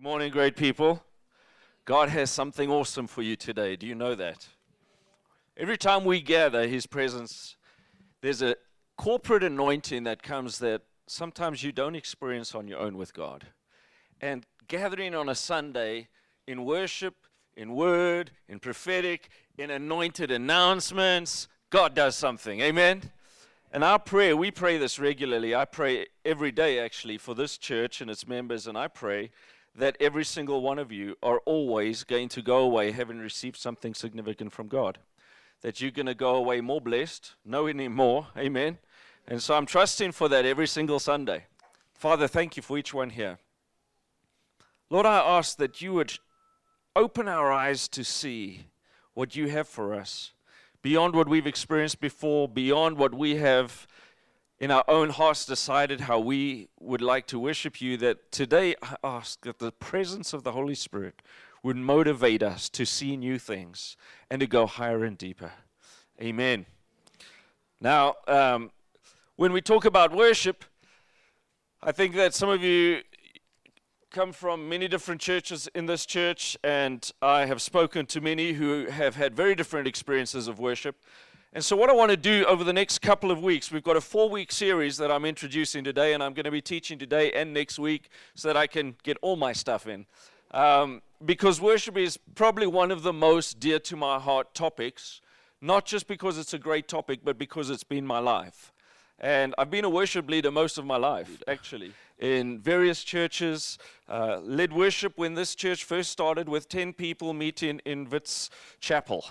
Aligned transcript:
Good 0.00 0.08
morning, 0.08 0.32
great 0.32 0.56
people. 0.56 1.04
God 1.84 2.08
has 2.08 2.30
something 2.30 2.70
awesome 2.70 3.06
for 3.06 3.20
you 3.20 3.36
today. 3.36 3.76
Do 3.76 3.86
you 3.86 3.94
know 3.94 4.14
that? 4.14 4.48
Every 5.58 5.76
time 5.76 6.06
we 6.06 6.22
gather, 6.22 6.66
His 6.66 6.86
presence, 6.86 7.56
there's 8.22 8.40
a 8.40 8.56
corporate 8.96 9.44
anointing 9.44 10.04
that 10.04 10.22
comes 10.22 10.58
that 10.60 10.80
sometimes 11.06 11.62
you 11.62 11.70
don't 11.70 11.94
experience 11.94 12.54
on 12.54 12.66
your 12.66 12.78
own 12.78 12.96
with 12.96 13.12
God. 13.12 13.48
And 14.22 14.46
gathering 14.68 15.14
on 15.14 15.28
a 15.28 15.34
Sunday 15.34 16.08
in 16.46 16.64
worship, 16.64 17.26
in 17.54 17.74
word, 17.74 18.30
in 18.48 18.58
prophetic, 18.58 19.28
in 19.58 19.70
anointed 19.70 20.30
announcements, 20.30 21.46
God 21.68 21.94
does 21.94 22.16
something. 22.16 22.62
Amen? 22.62 23.02
And 23.70 23.84
our 23.84 23.98
prayer, 23.98 24.34
we 24.34 24.50
pray 24.50 24.78
this 24.78 24.98
regularly. 24.98 25.54
I 25.54 25.66
pray 25.66 26.06
every 26.24 26.52
day 26.52 26.78
actually 26.78 27.18
for 27.18 27.34
this 27.34 27.58
church 27.58 28.00
and 28.00 28.10
its 28.10 28.26
members, 28.26 28.66
and 28.66 28.78
I 28.78 28.88
pray 28.88 29.30
that 29.74 29.96
every 30.00 30.24
single 30.24 30.60
one 30.62 30.78
of 30.78 30.90
you 30.90 31.16
are 31.22 31.38
always 31.40 32.04
going 32.04 32.28
to 32.30 32.42
go 32.42 32.58
away 32.58 32.92
having 32.92 33.18
received 33.18 33.56
something 33.56 33.94
significant 33.94 34.52
from 34.52 34.68
God. 34.68 34.98
That 35.62 35.80
you're 35.80 35.90
going 35.90 36.06
to 36.06 36.14
go 36.14 36.34
away 36.34 36.60
more 36.60 36.80
blessed, 36.80 37.34
knowing 37.44 37.78
Him 37.78 37.94
more. 37.94 38.28
Amen. 38.36 38.78
And 39.28 39.42
so 39.42 39.54
I'm 39.54 39.66
trusting 39.66 40.12
for 40.12 40.28
that 40.28 40.44
every 40.44 40.66
single 40.66 40.98
Sunday. 40.98 41.44
Father, 41.94 42.26
thank 42.26 42.56
you 42.56 42.62
for 42.62 42.78
each 42.78 42.94
one 42.94 43.10
here. 43.10 43.38
Lord, 44.88 45.06
I 45.06 45.18
ask 45.18 45.56
that 45.58 45.80
you 45.80 45.92
would 45.92 46.18
open 46.96 47.28
our 47.28 47.52
eyes 47.52 47.86
to 47.88 48.02
see 48.02 48.66
what 49.14 49.36
you 49.36 49.48
have 49.48 49.68
for 49.68 49.94
us 49.94 50.32
beyond 50.82 51.14
what 51.14 51.28
we've 51.28 51.46
experienced 51.46 52.00
before, 52.00 52.48
beyond 52.48 52.96
what 52.96 53.14
we 53.14 53.36
have 53.36 53.86
in 54.60 54.70
our 54.70 54.84
own 54.88 55.08
hearts 55.08 55.46
decided 55.46 56.02
how 56.02 56.20
we 56.20 56.68
would 56.78 57.00
like 57.00 57.26
to 57.28 57.38
worship 57.38 57.80
you, 57.80 57.96
that 57.96 58.30
today 58.30 58.74
I 58.82 58.96
ask 59.02 59.40
that 59.40 59.58
the 59.58 59.72
presence 59.72 60.34
of 60.34 60.44
the 60.44 60.52
Holy 60.52 60.74
Spirit 60.74 61.22
would 61.62 61.76
motivate 61.76 62.42
us 62.42 62.68
to 62.68 62.84
see 62.84 63.16
new 63.16 63.38
things 63.38 63.96
and 64.30 64.38
to 64.40 64.46
go 64.46 64.66
higher 64.66 65.02
and 65.02 65.16
deeper. 65.16 65.52
Amen. 66.20 66.66
Now, 67.80 68.16
um, 68.28 68.70
when 69.36 69.54
we 69.54 69.62
talk 69.62 69.86
about 69.86 70.14
worship, 70.14 70.64
I 71.82 71.92
think 71.92 72.14
that 72.16 72.34
some 72.34 72.50
of 72.50 72.62
you 72.62 73.00
come 74.10 74.32
from 74.32 74.68
many 74.68 74.88
different 74.88 75.22
churches 75.22 75.68
in 75.74 75.86
this 75.86 76.04
church, 76.04 76.58
and 76.62 77.10
I 77.22 77.46
have 77.46 77.62
spoken 77.62 78.04
to 78.06 78.20
many 78.20 78.52
who 78.52 78.86
have 78.86 79.16
had 79.16 79.34
very 79.34 79.54
different 79.54 79.86
experiences 79.86 80.48
of 80.48 80.58
worship. 80.58 80.96
And 81.52 81.64
so, 81.64 81.74
what 81.74 81.90
I 81.90 81.92
want 81.94 82.12
to 82.12 82.16
do 82.16 82.44
over 82.44 82.62
the 82.62 82.72
next 82.72 83.00
couple 83.00 83.32
of 83.32 83.42
weeks, 83.42 83.72
we've 83.72 83.82
got 83.82 83.96
a 83.96 84.00
four 84.00 84.30
week 84.30 84.52
series 84.52 84.96
that 84.98 85.10
I'm 85.10 85.24
introducing 85.24 85.82
today, 85.82 86.14
and 86.14 86.22
I'm 86.22 86.32
going 86.32 86.44
to 86.44 86.50
be 86.52 86.62
teaching 86.62 86.96
today 86.96 87.32
and 87.32 87.52
next 87.52 87.76
week 87.76 88.08
so 88.36 88.46
that 88.46 88.56
I 88.56 88.68
can 88.68 88.94
get 89.02 89.16
all 89.20 89.34
my 89.34 89.52
stuff 89.52 89.88
in. 89.88 90.06
Um, 90.52 91.02
because 91.24 91.60
worship 91.60 91.96
is 91.96 92.16
probably 92.36 92.68
one 92.68 92.92
of 92.92 93.02
the 93.02 93.12
most 93.12 93.58
dear 93.58 93.80
to 93.80 93.96
my 93.96 94.20
heart 94.20 94.54
topics, 94.54 95.22
not 95.60 95.86
just 95.86 96.06
because 96.06 96.38
it's 96.38 96.54
a 96.54 96.58
great 96.58 96.86
topic, 96.86 97.20
but 97.24 97.36
because 97.36 97.68
it's 97.68 97.82
been 97.82 98.06
my 98.06 98.20
life. 98.20 98.72
And 99.18 99.52
I've 99.58 99.72
been 99.72 99.84
a 99.84 99.90
worship 99.90 100.30
leader 100.30 100.52
most 100.52 100.78
of 100.78 100.86
my 100.86 100.98
life, 100.98 101.42
actually, 101.48 101.92
in 102.20 102.60
various 102.60 103.02
churches. 103.02 103.76
Uh, 104.08 104.38
led 104.40 104.72
worship 104.72 105.14
when 105.16 105.34
this 105.34 105.56
church 105.56 105.82
first 105.82 106.12
started 106.12 106.48
with 106.48 106.68
10 106.68 106.92
people 106.92 107.32
meeting 107.32 107.80
in 107.84 108.08
Wits 108.08 108.50
Chapel. 108.78 109.24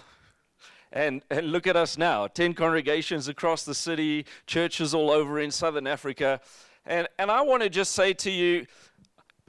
And, 0.92 1.22
and 1.30 1.52
look 1.52 1.68
at 1.68 1.76
us 1.76 1.98
now 1.98 2.28
10 2.28 2.54
congregations 2.54 3.28
across 3.28 3.64
the 3.64 3.76
city, 3.76 4.26
churches 4.48 4.94
all 4.94 5.12
over 5.12 5.40
in 5.40 5.52
southern 5.52 5.86
Africa. 5.86 6.42
And, 6.86 7.08
and 7.20 7.30
I 7.30 7.42
want 7.42 7.62
to 7.62 7.70
just 7.70 7.92
say 7.92 8.14
to 8.14 8.32
you 8.32 8.66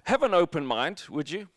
have 0.05 0.22
an 0.22 0.34
open 0.34 0.66
mind, 0.66 1.05
would 1.08 1.30
you? 1.30 1.48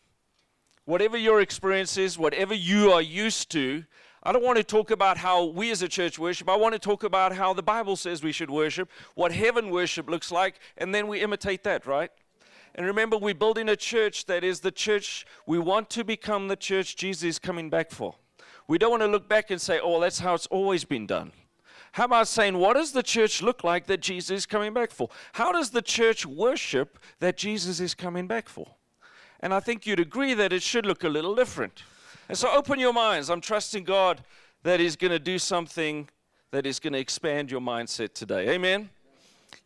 Whatever 0.86 1.16
your 1.16 1.40
experience 1.40 1.96
is, 1.96 2.18
whatever 2.18 2.54
you 2.54 2.92
are 2.92 3.02
used 3.02 3.50
to, 3.52 3.84
I 4.22 4.32
don't 4.32 4.44
want 4.44 4.56
to 4.56 4.64
talk 4.64 4.90
about 4.90 5.18
how 5.18 5.44
we 5.44 5.70
as 5.70 5.82
a 5.82 5.88
church 5.88 6.18
worship. 6.18 6.48
I 6.48 6.56
want 6.56 6.72
to 6.72 6.78
talk 6.78 7.04
about 7.04 7.34
how 7.34 7.52
the 7.52 7.62
Bible 7.62 7.96
says 7.96 8.22
we 8.22 8.32
should 8.32 8.50
worship, 8.50 8.90
what 9.14 9.32
heaven 9.32 9.70
worship 9.70 10.08
looks 10.08 10.32
like, 10.32 10.60
and 10.78 10.94
then 10.94 11.08
we 11.08 11.20
imitate 11.20 11.62
that, 11.64 11.86
right? 11.86 12.10
And 12.74 12.86
remember, 12.86 13.18
we're 13.18 13.34
building 13.34 13.68
a 13.68 13.76
church 13.76 14.24
that 14.26 14.42
is 14.42 14.60
the 14.60 14.72
church, 14.72 15.26
we 15.46 15.58
want 15.58 15.90
to 15.90 16.04
become 16.04 16.48
the 16.48 16.56
church 16.56 16.96
Jesus 16.96 17.24
is 17.24 17.38
coming 17.38 17.68
back 17.68 17.90
for. 17.90 18.14
We 18.66 18.78
don't 18.78 18.90
want 18.90 19.02
to 19.02 19.08
look 19.08 19.28
back 19.28 19.50
and 19.50 19.60
say, 19.60 19.78
oh, 19.82 20.00
that's 20.00 20.20
how 20.20 20.34
it's 20.34 20.46
always 20.46 20.84
been 20.84 21.06
done. 21.06 21.32
How 21.92 22.06
about 22.06 22.26
saying, 22.26 22.58
what 22.58 22.74
does 22.74 22.92
the 22.92 23.02
church 23.02 23.40
look 23.40 23.62
like 23.62 23.86
that 23.86 24.00
Jesus 24.00 24.30
is 24.30 24.46
coming 24.46 24.72
back 24.72 24.90
for? 24.90 25.10
How 25.34 25.52
does 25.52 25.70
the 25.70 25.82
church 25.82 26.26
worship 26.26 26.98
that 27.20 27.36
Jesus 27.36 27.78
is 27.78 27.94
coming 27.94 28.26
back 28.26 28.48
for? 28.48 28.66
And 29.40 29.54
I 29.54 29.60
think 29.60 29.86
you'd 29.86 30.00
agree 30.00 30.34
that 30.34 30.52
it 30.52 30.62
should 30.62 30.86
look 30.86 31.04
a 31.04 31.08
little 31.08 31.36
different. 31.36 31.82
And 32.28 32.36
so 32.36 32.50
open 32.50 32.80
your 32.80 32.92
minds. 32.92 33.30
I'm 33.30 33.40
trusting 33.40 33.84
God 33.84 34.22
that 34.62 34.80
He's 34.80 34.96
going 34.96 35.12
to 35.12 35.18
do 35.18 35.38
something 35.38 36.08
that 36.50 36.66
is 36.66 36.80
going 36.80 36.94
to 36.94 36.98
expand 36.98 37.50
your 37.50 37.60
mindset 37.60 38.14
today. 38.14 38.48
Amen? 38.48 38.88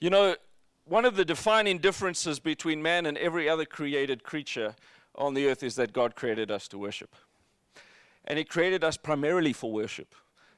You 0.00 0.10
know, 0.10 0.36
one 0.84 1.04
of 1.04 1.16
the 1.16 1.24
defining 1.24 1.78
differences 1.78 2.40
between 2.40 2.82
man 2.82 3.06
and 3.06 3.16
every 3.16 3.48
other 3.48 3.64
created 3.64 4.22
creature 4.22 4.74
on 5.14 5.34
the 5.34 5.46
earth 5.46 5.62
is 5.62 5.76
that 5.76 5.92
God 5.92 6.14
created 6.14 6.50
us 6.50 6.66
to 6.68 6.78
worship 6.78 7.14
and 8.28 8.38
He 8.38 8.44
created 8.44 8.84
us 8.84 8.96
primarily 8.96 9.52
for 9.52 9.72
worship. 9.72 10.14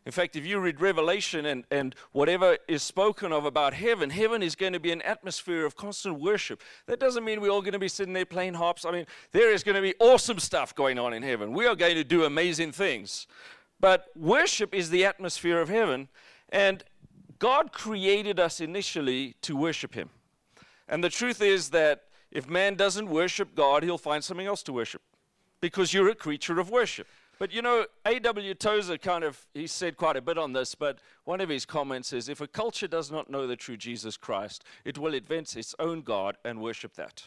In 0.06 0.12
fact, 0.12 0.34
if 0.34 0.46
you 0.46 0.58
read 0.58 0.80
Revelation 0.80 1.46
and, 1.46 1.64
and 1.70 1.94
whatever 2.12 2.56
is 2.68 2.82
spoken 2.82 3.32
of 3.32 3.44
about 3.44 3.74
heaven, 3.74 4.10
heaven 4.10 4.42
is 4.42 4.54
going 4.54 4.72
to 4.72 4.80
be 4.80 4.92
an 4.92 5.02
atmosphere 5.02 5.66
of 5.66 5.76
constant 5.76 6.20
worship. 6.20 6.62
That 6.86 7.00
doesn't 7.00 7.24
mean 7.24 7.40
we're 7.40 7.50
all 7.50 7.60
going 7.60 7.74
to 7.74 7.78
be 7.78 7.88
sitting 7.88 8.14
there 8.14 8.24
playing 8.24 8.54
harps. 8.54 8.84
I 8.84 8.92
mean, 8.92 9.06
there 9.32 9.52
is 9.52 9.62
going 9.62 9.76
to 9.76 9.82
be 9.82 9.94
awesome 10.00 10.38
stuff 10.38 10.74
going 10.74 10.98
on 10.98 11.12
in 11.12 11.22
heaven. 11.22 11.52
We 11.52 11.66
are 11.66 11.74
going 11.76 11.96
to 11.96 12.04
do 12.04 12.24
amazing 12.24 12.72
things. 12.72 13.26
But 13.78 14.06
worship 14.16 14.74
is 14.74 14.90
the 14.90 15.04
atmosphere 15.04 15.60
of 15.60 15.68
heaven, 15.68 16.08
and 16.50 16.82
God 17.38 17.72
created 17.72 18.38
us 18.40 18.60
initially 18.60 19.36
to 19.42 19.56
worship 19.56 19.94
Him. 19.94 20.10
And 20.88 21.04
the 21.04 21.08
truth 21.08 21.40
is 21.40 21.70
that 21.70 22.02
if 22.30 22.48
man 22.48 22.74
doesn't 22.74 23.08
worship 23.08 23.54
God, 23.54 23.82
he'll 23.82 23.98
find 23.98 24.22
something 24.22 24.46
else 24.46 24.62
to 24.64 24.72
worship 24.72 25.02
because 25.60 25.92
you're 25.92 26.08
a 26.08 26.14
creature 26.14 26.60
of 26.60 26.70
worship. 26.70 27.06
But 27.40 27.54
you 27.54 27.62
know, 27.62 27.86
A.W. 28.04 28.52
Tozer 28.52 28.98
kind 28.98 29.24
of, 29.24 29.46
he 29.54 29.66
said 29.66 29.96
quite 29.96 30.14
a 30.14 30.20
bit 30.20 30.36
on 30.36 30.52
this, 30.52 30.74
but 30.74 30.98
one 31.24 31.40
of 31.40 31.48
his 31.48 31.64
comments 31.64 32.12
is 32.12 32.28
if 32.28 32.42
a 32.42 32.46
culture 32.46 32.86
does 32.86 33.10
not 33.10 33.30
know 33.30 33.46
the 33.46 33.56
true 33.56 33.78
Jesus 33.78 34.18
Christ, 34.18 34.62
it 34.84 34.98
will 34.98 35.14
advance 35.14 35.56
its 35.56 35.74
own 35.78 36.02
God 36.02 36.36
and 36.44 36.60
worship 36.60 36.96
that. 36.96 37.24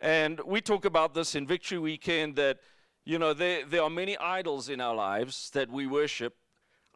And 0.00 0.40
we 0.40 0.60
talk 0.60 0.84
about 0.84 1.14
this 1.14 1.36
in 1.36 1.46
Victory 1.46 1.78
Weekend 1.78 2.34
that, 2.34 2.58
you 3.04 3.16
know, 3.20 3.32
there, 3.32 3.64
there 3.64 3.84
are 3.84 3.90
many 3.90 4.18
idols 4.18 4.68
in 4.68 4.80
our 4.80 4.96
lives 4.96 5.50
that 5.50 5.70
we 5.70 5.86
worship 5.86 6.34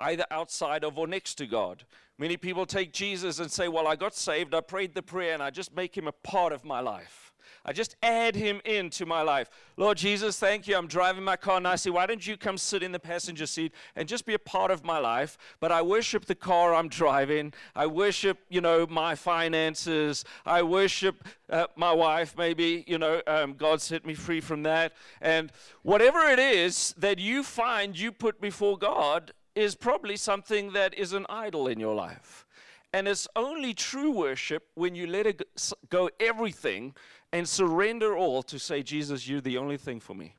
either 0.01 0.27
outside 0.33 0.83
of 0.83 0.99
or 0.99 1.07
next 1.07 1.37
to 1.37 1.47
God. 1.47 1.85
Many 2.19 2.37
people 2.37 2.67
take 2.67 2.93
Jesus 2.93 3.39
and 3.39 3.53
say, 3.53 3.69
Well, 3.69 3.87
I 3.87 3.95
got 3.95 4.17
saved, 4.17 4.53
I 4.53 4.63
prayed 4.63 4.97
the 4.97 5.03
prayer, 5.03 5.33
and 5.33 5.43
I 5.45 5.51
just 5.51 5.77
make 5.77 5.97
him 5.97 6.09
a 6.09 6.13
part 6.13 6.53
of 6.53 6.65
my 6.65 6.81
life. 6.81 7.30
I 7.65 7.73
just 7.73 7.97
add 8.03 8.35
him 8.35 8.61
into 8.65 9.07
my 9.07 9.23
life. 9.23 9.51
Lord 9.77 9.99
Jesus, 9.99 10.39
thank 10.39 10.67
you. 10.67 10.77
I'm 10.77 10.87
driving 10.87 11.25
my 11.25 11.37
car 11.37 11.61
nicely. 11.61 11.91
Why 11.91 12.07
don't 12.07 12.27
you 12.27 12.37
come 12.37 12.59
sit 12.59 12.83
in 12.83 12.93
the 12.93 12.99
passenger 12.99 13.47
seat 13.47 13.73
and 13.97 14.09
just 14.09 14.27
be 14.27 14.35
a 14.35 14.39
part 14.39 14.71
of 14.71 14.85
my 14.85 14.99
life? 14.99 15.37
But 15.61 15.73
I 15.73 15.83
worship 15.83 16.25
the 16.25 16.35
car 16.35 16.75
I'm 16.75 16.89
driving. 16.89 17.53
I 17.75 17.87
worship, 17.87 18.39
you 18.49 18.61
know, 18.61 18.87
my 18.87 19.15
finances. 19.15 20.25
I 20.47 20.63
worship 20.63 21.27
uh, 21.49 21.67
my 21.77 21.93
wife, 21.93 22.35
maybe, 22.37 22.85
you 22.87 22.99
know, 22.99 23.21
um, 23.27 23.55
God 23.55 23.81
set 23.81 24.07
me 24.07 24.15
free 24.15 24.41
from 24.41 24.63
that. 24.65 24.93
And 25.21 25.53
whatever 25.83 26.21
it 26.21 26.39
is 26.39 26.95
that 26.99 27.19
you 27.19 27.43
find 27.43 27.99
you 27.99 28.13
put 28.13 28.41
before 28.41 28.79
God 28.79 29.33
is 29.55 29.75
probably 29.75 30.17
something 30.17 30.73
that 30.73 30.95
is 30.95 31.13
an 31.13 31.27
idol 31.29 31.67
in 31.67 31.81
your 31.81 31.95
life. 31.95 32.47
And 32.93 33.07
it's 33.07 33.29
only 33.37 33.73
true 33.73 34.11
worship 34.11 34.67
when 34.75 34.95
you 34.95 35.07
let 35.07 35.27
it 35.27 35.43
go 35.91 36.11
everything 36.19 36.95
and 37.33 37.49
surrender 37.49 38.17
all 38.17 38.43
to 38.45 38.59
say, 38.59 38.83
Jesus, 38.83 39.29
you're 39.29 39.41
the 39.41 39.59
only 39.59 39.77
thing 39.77 40.01
for 40.01 40.15
me. 40.15 40.35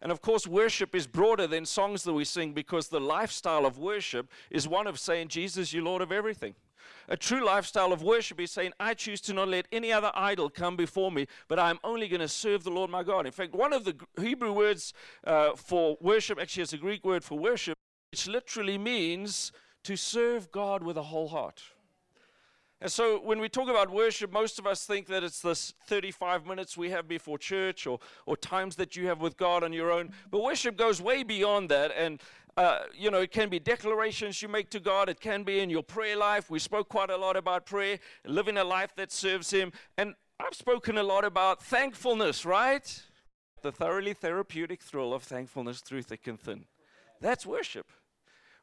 And 0.00 0.10
of 0.10 0.20
course, 0.20 0.46
worship 0.46 0.94
is 0.94 1.06
broader 1.06 1.46
than 1.46 1.64
songs 1.64 2.02
that 2.02 2.12
we 2.12 2.24
sing 2.24 2.52
because 2.52 2.88
the 2.88 3.00
lifestyle 3.00 3.64
of 3.64 3.78
worship 3.78 4.28
is 4.50 4.66
one 4.66 4.88
of 4.88 4.98
saying, 4.98 5.28
Jesus, 5.28 5.72
you're 5.72 5.84
Lord 5.84 6.02
of 6.02 6.10
everything. 6.10 6.54
A 7.08 7.16
true 7.16 7.44
lifestyle 7.44 7.92
of 7.92 8.02
worship 8.02 8.40
is 8.40 8.50
saying, 8.50 8.72
I 8.80 8.94
choose 8.94 9.20
to 9.22 9.32
not 9.32 9.48
let 9.48 9.66
any 9.70 9.92
other 9.92 10.10
idol 10.14 10.50
come 10.50 10.76
before 10.76 11.12
me, 11.12 11.26
but 11.46 11.58
I'm 11.58 11.78
only 11.84 12.08
going 12.08 12.20
to 12.20 12.28
serve 12.28 12.64
the 12.64 12.70
Lord 12.70 12.90
my 12.90 13.02
God. 13.02 13.26
In 13.26 13.32
fact, 13.32 13.54
one 13.54 13.72
of 13.72 13.84
the 13.84 13.96
Hebrew 14.20 14.52
words 14.52 14.92
uh, 15.24 15.50
for 15.54 15.96
worship, 16.00 16.40
actually, 16.40 16.64
it's 16.64 16.72
a 16.72 16.78
Greek 16.78 17.04
word 17.04 17.22
for 17.22 17.38
worship, 17.38 17.76
which 18.10 18.26
literally 18.26 18.78
means 18.78 19.52
to 19.84 19.96
serve 19.96 20.50
God 20.50 20.82
with 20.82 20.96
a 20.96 21.02
whole 21.02 21.28
heart. 21.28 21.62
And 22.82 22.90
so 22.90 23.20
when 23.20 23.38
we 23.38 23.48
talk 23.48 23.68
about 23.68 23.90
worship, 23.90 24.32
most 24.32 24.58
of 24.58 24.66
us 24.66 24.84
think 24.84 25.06
that 25.06 25.22
it's 25.22 25.38
this 25.38 25.72
35 25.86 26.46
minutes 26.46 26.76
we 26.76 26.90
have 26.90 27.06
before 27.06 27.38
church 27.38 27.86
or, 27.86 28.00
or 28.26 28.36
times 28.36 28.74
that 28.74 28.96
you 28.96 29.06
have 29.06 29.20
with 29.20 29.36
God 29.36 29.62
on 29.62 29.72
your 29.72 29.92
own. 29.92 30.10
But 30.32 30.42
worship 30.42 30.76
goes 30.76 31.00
way 31.00 31.22
beyond 31.22 31.68
that. 31.68 31.92
And, 31.96 32.20
uh, 32.56 32.80
you 32.92 33.12
know, 33.12 33.20
it 33.20 33.30
can 33.30 33.48
be 33.48 33.60
declarations 33.60 34.42
you 34.42 34.48
make 34.48 34.68
to 34.70 34.80
God, 34.80 35.08
it 35.08 35.20
can 35.20 35.44
be 35.44 35.60
in 35.60 35.70
your 35.70 35.84
prayer 35.84 36.16
life. 36.16 36.50
We 36.50 36.58
spoke 36.58 36.88
quite 36.88 37.08
a 37.08 37.16
lot 37.16 37.36
about 37.36 37.66
prayer, 37.66 38.00
living 38.26 38.56
a 38.56 38.64
life 38.64 38.96
that 38.96 39.12
serves 39.12 39.52
Him. 39.52 39.70
And 39.96 40.14
I've 40.40 40.54
spoken 40.54 40.98
a 40.98 41.04
lot 41.04 41.24
about 41.24 41.62
thankfulness, 41.62 42.44
right? 42.44 43.00
The 43.62 43.70
thoroughly 43.70 44.12
therapeutic 44.12 44.82
thrill 44.82 45.14
of 45.14 45.22
thankfulness 45.22 45.82
through 45.82 46.02
thick 46.02 46.26
and 46.26 46.40
thin. 46.40 46.64
That's 47.20 47.46
worship. 47.46 47.92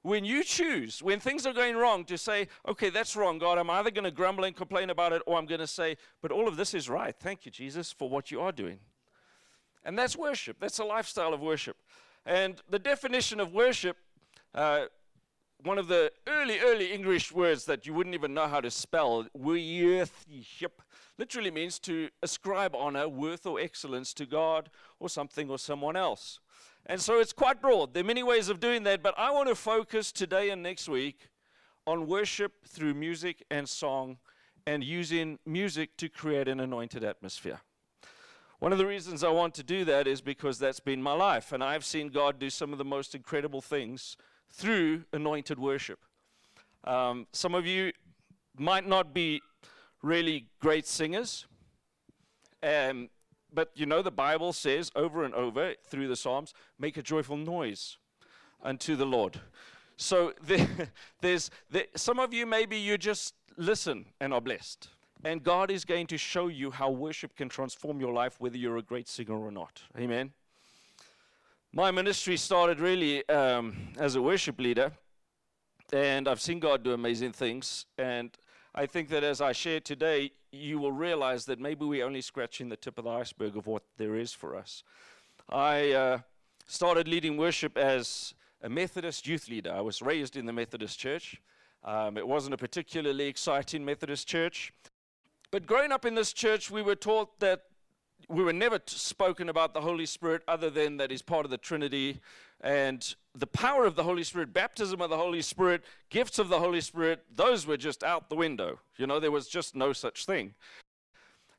When 0.01 0.23
you 0.23 0.43
choose, 0.43 1.03
when 1.03 1.19
things 1.19 1.45
are 1.45 1.53
going 1.53 1.75
wrong, 1.75 2.05
to 2.05 2.17
say, 2.17 2.47
okay, 2.67 2.89
that's 2.89 3.15
wrong, 3.17 3.37
God, 3.37 3.57
I'm 3.57 3.69
either 3.69 3.91
going 3.91 4.05
to 4.05 4.11
grumble 4.11 4.45
and 4.45 4.55
complain 4.55 4.89
about 4.89 5.11
it, 5.11 5.21
or 5.25 5.37
I'm 5.37 5.45
going 5.45 5.59
to 5.59 5.67
say, 5.67 5.97
but 6.21 6.31
all 6.31 6.47
of 6.47 6.55
this 6.55 6.73
is 6.73 6.89
right. 6.89 7.13
Thank 7.19 7.45
you, 7.45 7.51
Jesus, 7.51 7.91
for 7.91 8.09
what 8.09 8.31
you 8.31 8.39
are 8.39 8.53
doing. 8.53 8.79
And 9.83 9.97
that's 9.97 10.15
worship. 10.15 10.57
That's 10.59 10.79
a 10.79 10.85
lifestyle 10.85 11.33
of 11.33 11.41
worship. 11.41 11.75
And 12.25 12.61
the 12.69 12.79
definition 12.79 13.39
of 13.39 13.53
worship, 13.53 13.97
uh, 14.55 14.85
one 15.63 15.77
of 15.77 15.87
the 15.87 16.11
early, 16.27 16.59
early 16.59 16.93
English 16.93 17.33
words 17.33 17.65
that 17.65 17.85
you 17.85 17.93
wouldn't 17.93 18.15
even 18.15 18.33
know 18.33 18.47
how 18.47 18.61
to 18.61 18.71
spell, 18.71 19.27
worship, 19.33 20.81
literally 21.17 21.51
means 21.51 21.79
to 21.79 22.09
ascribe 22.23 22.73
honor, 22.73 23.09
worth, 23.09 23.45
or 23.45 23.59
excellence 23.59 24.13
to 24.13 24.25
God 24.25 24.69
or 24.99 25.09
something 25.09 25.49
or 25.49 25.59
someone 25.59 25.97
else. 25.97 26.39
And 26.85 26.99
so 27.01 27.19
it's 27.19 27.33
quite 27.33 27.61
broad. 27.61 27.93
There 27.93 28.03
are 28.03 28.07
many 28.07 28.23
ways 28.23 28.49
of 28.49 28.59
doing 28.59 28.83
that, 28.83 29.03
but 29.03 29.13
I 29.17 29.31
want 29.31 29.47
to 29.49 29.55
focus 29.55 30.11
today 30.11 30.49
and 30.49 30.63
next 30.63 30.89
week 30.89 31.29
on 31.85 32.07
worship 32.07 32.65
through 32.67 32.93
music 32.93 33.43
and 33.49 33.67
song 33.69 34.17
and 34.65 34.83
using 34.83 35.39
music 35.45 35.97
to 35.97 36.09
create 36.09 36.47
an 36.47 36.59
anointed 36.59 37.03
atmosphere. 37.03 37.61
One 38.59 38.71
of 38.71 38.77
the 38.77 38.85
reasons 38.85 39.23
I 39.23 39.29
want 39.29 39.53
to 39.55 39.63
do 39.63 39.85
that 39.85 40.05
is 40.05 40.19
because 40.19 40.59
that's 40.59 40.81
been 40.81 41.01
my 41.01 41.13
life, 41.13 41.53
and 41.53 41.63
I've 41.63 41.85
seen 41.85 42.09
God 42.09 42.39
do 42.39 42.49
some 42.49 42.73
of 42.73 42.77
the 42.77 42.85
most 42.85 43.15
incredible 43.15 43.61
things 43.61 44.17
through 44.51 45.05
anointed 45.13 45.57
worship. 45.59 45.99
Um, 46.83 47.27
some 47.31 47.55
of 47.55 47.65
you 47.65 47.93
might 48.57 48.85
not 48.85 49.13
be 49.13 49.41
really 50.01 50.47
great 50.59 50.85
singers, 50.85 51.45
um, 52.61 53.09
but 53.53 53.71
you 53.75 53.85
know, 53.85 54.01
the 54.01 54.11
Bible 54.11 54.53
says 54.53 54.91
over 54.95 55.23
and 55.23 55.33
over 55.33 55.73
through 55.85 56.07
the 56.07 56.15
Psalms, 56.15 56.53
make 56.77 56.97
a 56.97 57.01
joyful 57.01 57.37
noise 57.37 57.97
unto 58.61 58.95
the 58.95 59.05
Lord. 59.05 59.39
So 59.97 60.33
there, 60.43 60.67
there's 61.21 61.51
there, 61.69 61.85
some 61.95 62.19
of 62.19 62.33
you, 62.33 62.45
maybe 62.45 62.77
you 62.77 62.97
just 62.97 63.35
listen 63.57 64.05
and 64.19 64.33
are 64.33 64.41
blessed. 64.41 64.89
And 65.23 65.43
God 65.43 65.69
is 65.69 65.83
going 65.83 66.07
to 66.07 66.17
show 66.17 66.47
you 66.47 66.71
how 66.71 66.89
worship 66.89 67.35
can 67.35 67.49
transform 67.49 67.99
your 67.99 68.13
life, 68.13 68.39
whether 68.39 68.55
you're 68.55 68.77
a 68.77 68.81
great 68.81 69.09
singer 69.09 69.37
or 69.37 69.51
not. 69.51 69.83
Amen. 69.97 70.31
My 71.73 71.91
ministry 71.91 72.37
started 72.37 72.79
really 72.79 73.27
um, 73.27 73.89
as 73.97 74.15
a 74.15 74.21
worship 74.21 74.59
leader, 74.59 74.91
and 75.91 76.27
I've 76.27 76.41
seen 76.41 76.59
God 76.59 76.83
do 76.83 76.93
amazing 76.93 77.33
things. 77.33 77.85
And 77.97 78.31
I 78.75 78.85
think 78.85 79.09
that 79.09 79.23
as 79.23 79.41
I 79.41 79.51
share 79.51 79.79
today, 79.79 80.31
you 80.51 80.79
will 80.79 80.91
realize 80.91 81.45
that 81.45 81.59
maybe 81.59 81.85
we're 81.85 82.05
only 82.05 82.21
scratching 82.21 82.69
the 82.69 82.75
tip 82.75 82.97
of 82.97 83.05
the 83.05 83.11
iceberg 83.11 83.57
of 83.57 83.67
what 83.67 83.83
there 83.97 84.15
is 84.15 84.33
for 84.33 84.55
us. 84.55 84.83
I 85.49 85.91
uh, 85.91 86.19
started 86.67 87.07
leading 87.07 87.37
worship 87.37 87.77
as 87.77 88.33
a 88.61 88.69
Methodist 88.69 89.27
youth 89.27 89.49
leader. 89.49 89.73
I 89.73 89.81
was 89.81 90.01
raised 90.01 90.35
in 90.35 90.45
the 90.45 90.53
Methodist 90.53 90.99
church. 90.99 91.41
Um, 91.83 92.17
it 92.17 92.27
wasn't 92.27 92.53
a 92.53 92.57
particularly 92.57 93.27
exciting 93.27 93.83
Methodist 93.83 94.27
church. 94.27 94.73
But 95.51 95.65
growing 95.65 95.91
up 95.91 96.05
in 96.05 96.13
this 96.13 96.33
church, 96.33 96.69
we 96.69 96.81
were 96.81 96.95
taught 96.95 97.39
that 97.39 97.63
we 98.27 98.43
were 98.43 98.53
never 98.53 98.79
spoken 98.85 99.49
about 99.49 99.73
the 99.73 99.81
Holy 99.81 100.05
Spirit 100.05 100.43
other 100.47 100.69
than 100.69 100.97
that 100.97 101.11
He's 101.11 101.21
part 101.21 101.45
of 101.45 101.51
the 101.51 101.57
Trinity. 101.57 102.19
And 102.61 103.15
the 103.33 103.47
power 103.47 103.85
of 103.85 103.95
the 103.95 104.03
Holy 104.03 104.23
Spirit, 104.23 104.53
baptism 104.53 105.01
of 105.01 105.09
the 105.09 105.17
Holy 105.17 105.41
Spirit, 105.41 105.83
gifts 106.09 106.39
of 106.39 106.49
the 106.49 106.59
Holy 106.59 106.81
Spirit, 106.81 107.23
those 107.33 107.65
were 107.65 107.77
just 107.77 108.03
out 108.03 108.29
the 108.29 108.35
window. 108.35 108.79
You 108.97 109.07
know, 109.07 109.19
there 109.19 109.31
was 109.31 109.47
just 109.47 109.75
no 109.75 109.93
such 109.93 110.25
thing. 110.25 110.53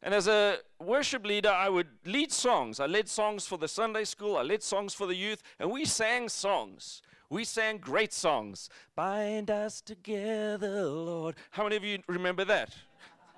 And 0.02 0.14
as 0.14 0.28
a 0.28 0.58
worship 0.78 1.26
leader, 1.26 1.50
I 1.50 1.68
would 1.68 1.88
lead 2.04 2.32
songs. 2.32 2.80
I 2.80 2.86
led 2.86 3.08
songs 3.08 3.46
for 3.46 3.58
the 3.58 3.68
Sunday 3.68 4.04
school, 4.04 4.36
I 4.36 4.42
led 4.42 4.62
songs 4.62 4.94
for 4.94 5.06
the 5.06 5.14
youth, 5.14 5.42
and 5.58 5.70
we 5.70 5.84
sang 5.84 6.28
songs. 6.28 7.02
We 7.28 7.44
sang 7.44 7.78
great 7.78 8.12
songs. 8.12 8.68
Bind 8.96 9.50
us 9.50 9.80
together, 9.80 10.84
Lord. 10.84 11.36
How 11.50 11.62
many 11.62 11.76
of 11.76 11.84
you 11.84 11.98
remember 12.08 12.44
that? 12.46 12.74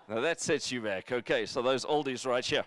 Now 0.08 0.20
that 0.20 0.40
sets 0.40 0.72
you 0.72 0.80
back. 0.80 1.12
Okay, 1.12 1.44
so 1.46 1.60
those 1.60 1.84
oldies 1.84 2.26
right 2.26 2.44
here. 2.44 2.64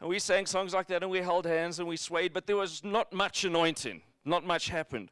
And 0.00 0.08
we 0.08 0.18
sang 0.18 0.46
songs 0.46 0.74
like 0.74 0.88
that 0.88 1.02
and 1.02 1.10
we 1.10 1.18
held 1.18 1.46
hands 1.46 1.78
and 1.78 1.88
we 1.88 1.96
swayed, 1.96 2.32
but 2.32 2.46
there 2.46 2.56
was 2.56 2.84
not 2.84 3.12
much 3.12 3.44
anointing. 3.44 4.02
Not 4.24 4.44
much 4.44 4.68
happened. 4.68 5.10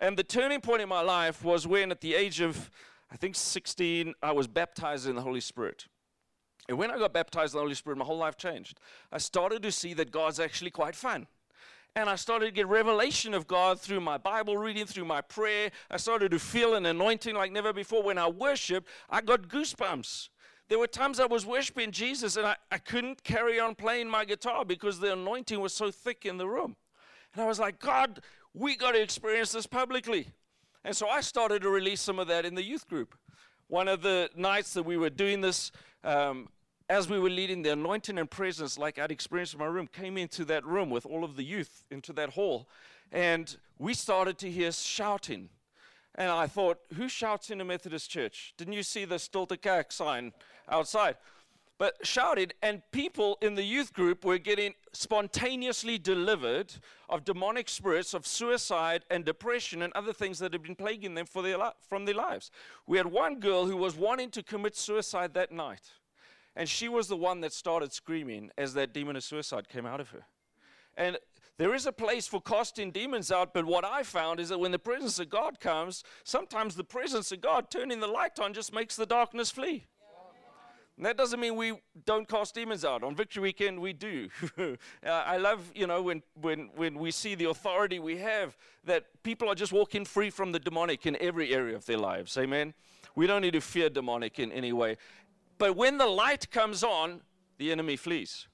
And 0.00 0.16
the 0.16 0.22
turning 0.22 0.60
point 0.60 0.82
in 0.82 0.88
my 0.88 1.00
life 1.00 1.44
was 1.44 1.66
when, 1.66 1.90
at 1.90 2.00
the 2.00 2.14
age 2.14 2.40
of, 2.40 2.70
I 3.10 3.16
think, 3.16 3.36
16, 3.36 4.14
I 4.22 4.32
was 4.32 4.46
baptized 4.46 5.08
in 5.08 5.14
the 5.14 5.22
Holy 5.22 5.40
Spirit. 5.40 5.86
And 6.68 6.76
when 6.76 6.90
I 6.90 6.98
got 6.98 7.12
baptized 7.12 7.54
in 7.54 7.58
the 7.58 7.62
Holy 7.62 7.74
Spirit, 7.74 7.98
my 7.98 8.04
whole 8.04 8.18
life 8.18 8.36
changed. 8.36 8.78
I 9.10 9.18
started 9.18 9.62
to 9.62 9.72
see 9.72 9.94
that 9.94 10.10
God's 10.10 10.38
actually 10.38 10.70
quite 10.70 10.94
fun. 10.94 11.26
And 11.96 12.08
I 12.08 12.16
started 12.16 12.46
to 12.46 12.52
get 12.52 12.68
revelation 12.68 13.32
of 13.32 13.46
God 13.46 13.80
through 13.80 14.00
my 14.00 14.18
Bible 14.18 14.56
reading, 14.56 14.86
through 14.86 15.06
my 15.06 15.20
prayer. 15.20 15.70
I 15.90 15.96
started 15.96 16.30
to 16.32 16.38
feel 16.38 16.74
an 16.74 16.84
anointing 16.86 17.34
like 17.34 17.50
never 17.50 17.72
before. 17.72 18.02
When 18.02 18.18
I 18.18 18.28
worshiped, 18.28 18.86
I 19.08 19.20
got 19.20 19.48
goosebumps. 19.48 20.28
There 20.68 20.78
were 20.78 20.86
times 20.86 21.18
I 21.18 21.26
was 21.26 21.46
worshiping 21.46 21.92
Jesus 21.92 22.36
and 22.36 22.46
I, 22.46 22.56
I 22.70 22.78
couldn't 22.78 23.24
carry 23.24 23.58
on 23.58 23.74
playing 23.74 24.08
my 24.08 24.24
guitar 24.24 24.64
because 24.64 25.00
the 25.00 25.14
anointing 25.14 25.60
was 25.60 25.72
so 25.72 25.90
thick 25.90 26.26
in 26.26 26.36
the 26.36 26.46
room. 26.46 26.76
And 27.32 27.42
I 27.42 27.46
was 27.46 27.58
like, 27.58 27.78
God, 27.78 28.20
we 28.52 28.76
got 28.76 28.92
to 28.92 29.00
experience 29.00 29.52
this 29.52 29.66
publicly. 29.66 30.28
And 30.84 30.94
so 30.94 31.08
I 31.08 31.22
started 31.22 31.62
to 31.62 31.70
release 31.70 32.00
some 32.00 32.18
of 32.18 32.28
that 32.28 32.44
in 32.44 32.54
the 32.54 32.62
youth 32.62 32.86
group. 32.86 33.14
One 33.68 33.88
of 33.88 34.02
the 34.02 34.30
nights 34.36 34.74
that 34.74 34.82
we 34.82 34.96
were 34.96 35.10
doing 35.10 35.40
this, 35.40 35.72
um, 36.04 36.48
as 36.88 37.08
we 37.08 37.18
were 37.18 37.30
leading 37.30 37.62
the 37.62 37.72
anointing 37.72 38.18
and 38.18 38.30
presence, 38.30 38.78
like 38.78 38.98
I'd 38.98 39.10
experienced 39.10 39.54
in 39.54 39.60
my 39.60 39.66
room, 39.66 39.86
came 39.86 40.16
into 40.18 40.44
that 40.46 40.64
room 40.66 40.90
with 40.90 41.06
all 41.06 41.24
of 41.24 41.36
the 41.36 41.44
youth 41.44 41.84
into 41.90 42.12
that 42.14 42.30
hall. 42.30 42.68
And 43.10 43.56
we 43.78 43.94
started 43.94 44.38
to 44.38 44.50
hear 44.50 44.72
shouting. 44.72 45.48
And 46.18 46.32
I 46.32 46.48
thought, 46.48 46.80
who 46.96 47.08
shouts 47.08 47.48
in 47.48 47.60
a 47.60 47.64
Methodist 47.64 48.10
church? 48.10 48.52
Didn't 48.56 48.72
you 48.72 48.82
see 48.82 49.04
the 49.04 49.14
Stilte 49.14 49.92
sign 49.92 50.32
outside? 50.68 51.16
But 51.78 51.94
shouted, 52.02 52.54
and 52.60 52.82
people 52.90 53.38
in 53.40 53.54
the 53.54 53.62
youth 53.62 53.92
group 53.92 54.24
were 54.24 54.38
getting 54.38 54.74
spontaneously 54.92 55.96
delivered 55.96 56.74
of 57.08 57.24
demonic 57.24 57.68
spirits 57.68 58.14
of 58.14 58.26
suicide 58.26 59.04
and 59.12 59.24
depression 59.24 59.80
and 59.82 59.92
other 59.92 60.12
things 60.12 60.40
that 60.40 60.52
had 60.52 60.62
been 60.62 60.74
plaguing 60.74 61.14
them 61.14 61.24
for 61.24 61.40
their 61.40 61.56
li- 61.56 61.70
from 61.88 62.04
their 62.04 62.16
lives. 62.16 62.50
We 62.88 62.96
had 62.96 63.06
one 63.06 63.38
girl 63.38 63.66
who 63.66 63.76
was 63.76 63.94
wanting 63.94 64.30
to 64.32 64.42
commit 64.42 64.74
suicide 64.74 65.34
that 65.34 65.52
night, 65.52 65.92
and 66.56 66.68
she 66.68 66.88
was 66.88 67.06
the 67.06 67.16
one 67.16 67.42
that 67.42 67.52
started 67.52 67.92
screaming 67.92 68.50
as 68.58 68.74
that 68.74 68.92
demon 68.92 69.14
of 69.14 69.22
suicide 69.22 69.68
came 69.68 69.86
out 69.86 70.00
of 70.00 70.10
her. 70.10 70.24
And 70.96 71.16
there 71.58 71.74
is 71.74 71.86
a 71.86 71.92
place 71.92 72.26
for 72.28 72.40
casting 72.40 72.92
demons 72.92 73.32
out, 73.32 73.52
but 73.52 73.64
what 73.64 73.84
I 73.84 74.04
found 74.04 74.38
is 74.38 74.48
that 74.48 74.60
when 74.60 74.70
the 74.70 74.78
presence 74.78 75.18
of 75.18 75.28
God 75.28 75.58
comes, 75.58 76.04
sometimes 76.22 76.76
the 76.76 76.84
presence 76.84 77.32
of 77.32 77.40
God 77.40 77.68
turning 77.68 77.98
the 77.98 78.06
light 78.06 78.38
on 78.38 78.54
just 78.54 78.72
makes 78.72 78.94
the 78.94 79.06
darkness 79.06 79.50
flee. 79.50 79.86
And 80.96 81.06
that 81.06 81.16
doesn't 81.16 81.38
mean 81.38 81.54
we 81.54 81.74
don't 82.06 82.26
cast 82.26 82.56
demons 82.56 82.84
out. 82.84 83.04
On 83.04 83.14
Victory 83.14 83.40
Weekend, 83.40 83.80
we 83.80 83.92
do. 83.92 84.28
uh, 84.58 84.76
I 85.06 85.36
love, 85.36 85.70
you 85.72 85.86
know, 85.86 86.02
when, 86.02 86.22
when, 86.40 86.70
when 86.74 86.98
we 86.98 87.12
see 87.12 87.36
the 87.36 87.44
authority 87.44 88.00
we 88.00 88.16
have, 88.16 88.56
that 88.84 89.04
people 89.22 89.48
are 89.48 89.54
just 89.54 89.72
walking 89.72 90.04
free 90.04 90.30
from 90.30 90.50
the 90.50 90.58
demonic 90.58 91.06
in 91.06 91.16
every 91.20 91.54
area 91.54 91.76
of 91.76 91.86
their 91.86 91.98
lives. 91.98 92.36
Amen? 92.36 92.74
We 93.14 93.28
don't 93.28 93.42
need 93.42 93.52
to 93.52 93.60
fear 93.60 93.88
demonic 93.88 94.40
in 94.40 94.50
any 94.50 94.72
way. 94.72 94.96
But 95.56 95.76
when 95.76 95.98
the 95.98 96.06
light 96.06 96.50
comes 96.50 96.82
on, 96.82 97.20
the 97.58 97.70
enemy 97.70 97.94
flees. 97.96 98.48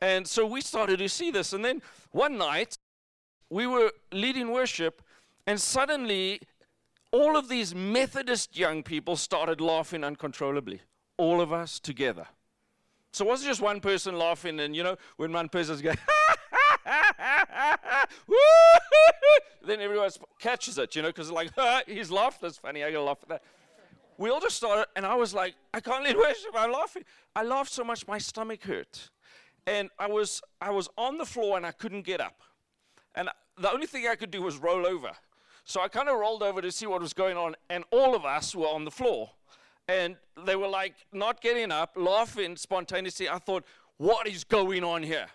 And 0.00 0.26
so 0.26 0.46
we 0.46 0.60
started 0.60 0.98
to 0.98 1.08
see 1.08 1.30
this. 1.30 1.52
And 1.52 1.64
then 1.64 1.82
one 2.12 2.38
night, 2.38 2.78
we 3.50 3.66
were 3.66 3.92
leading 4.12 4.50
worship, 4.52 5.02
and 5.46 5.60
suddenly, 5.60 6.40
all 7.10 7.36
of 7.36 7.48
these 7.48 7.74
Methodist 7.74 8.56
young 8.56 8.82
people 8.82 9.16
started 9.16 9.60
laughing 9.60 10.04
uncontrollably. 10.04 10.80
All 11.16 11.40
of 11.40 11.52
us 11.52 11.80
together. 11.80 12.28
So 13.12 13.24
it 13.24 13.28
wasn't 13.28 13.48
just 13.48 13.60
one 13.60 13.80
person 13.80 14.16
laughing, 14.16 14.60
and 14.60 14.76
you 14.76 14.84
know, 14.84 14.96
when 15.16 15.32
one 15.32 15.48
person's 15.48 15.82
going, 15.82 15.98
then 19.66 19.80
everyone 19.80 20.08
catches 20.38 20.78
it, 20.78 20.94
you 20.94 21.02
know, 21.02 21.08
because 21.08 21.30
like, 21.30 21.50
he's 21.86 22.10
laughed, 22.10 22.40
that's 22.40 22.58
funny, 22.58 22.84
I 22.84 22.92
gotta 22.92 23.02
laugh 23.02 23.18
at 23.22 23.28
that. 23.28 23.42
We 24.16 24.30
all 24.30 24.40
just 24.40 24.56
started, 24.56 24.86
and 24.94 25.04
I 25.04 25.16
was 25.16 25.34
like, 25.34 25.56
I 25.74 25.80
can't 25.80 26.04
lead 26.04 26.16
worship, 26.16 26.52
I'm 26.54 26.70
laughing. 26.70 27.04
I 27.34 27.42
laughed 27.42 27.72
so 27.72 27.82
much 27.82 28.06
my 28.06 28.18
stomach 28.18 28.62
hurt 28.62 29.10
and 29.66 29.90
I 29.98 30.06
was 30.06 30.42
I 30.60 30.70
was 30.70 30.88
on 30.96 31.18
the 31.18 31.26
floor 31.26 31.56
and 31.56 31.66
I 31.66 31.72
couldn't 31.72 32.02
get 32.02 32.20
up, 32.20 32.42
and 33.14 33.28
the 33.58 33.70
only 33.70 33.86
thing 33.86 34.06
I 34.06 34.14
could 34.14 34.30
do 34.30 34.42
was 34.42 34.56
roll 34.56 34.86
over. 34.86 35.12
So 35.64 35.80
I 35.80 35.88
kind 35.88 36.08
of 36.08 36.18
rolled 36.18 36.42
over 36.42 36.60
to 36.62 36.72
see 36.72 36.86
what 36.86 37.00
was 37.00 37.12
going 37.12 37.36
on, 37.36 37.54
and 37.68 37.84
all 37.90 38.14
of 38.14 38.24
us 38.24 38.54
were 38.54 38.66
on 38.66 38.84
the 38.84 38.90
floor, 38.90 39.30
and 39.86 40.16
they 40.44 40.56
were 40.56 40.68
like 40.68 40.94
not 41.12 41.40
getting 41.40 41.70
up, 41.70 41.92
laughing 41.96 42.56
spontaneously. 42.56 43.28
I 43.28 43.38
thought, 43.38 43.64
what 43.98 44.26
is 44.26 44.44
going 44.44 44.82
on 44.82 45.02
here? 45.02 45.26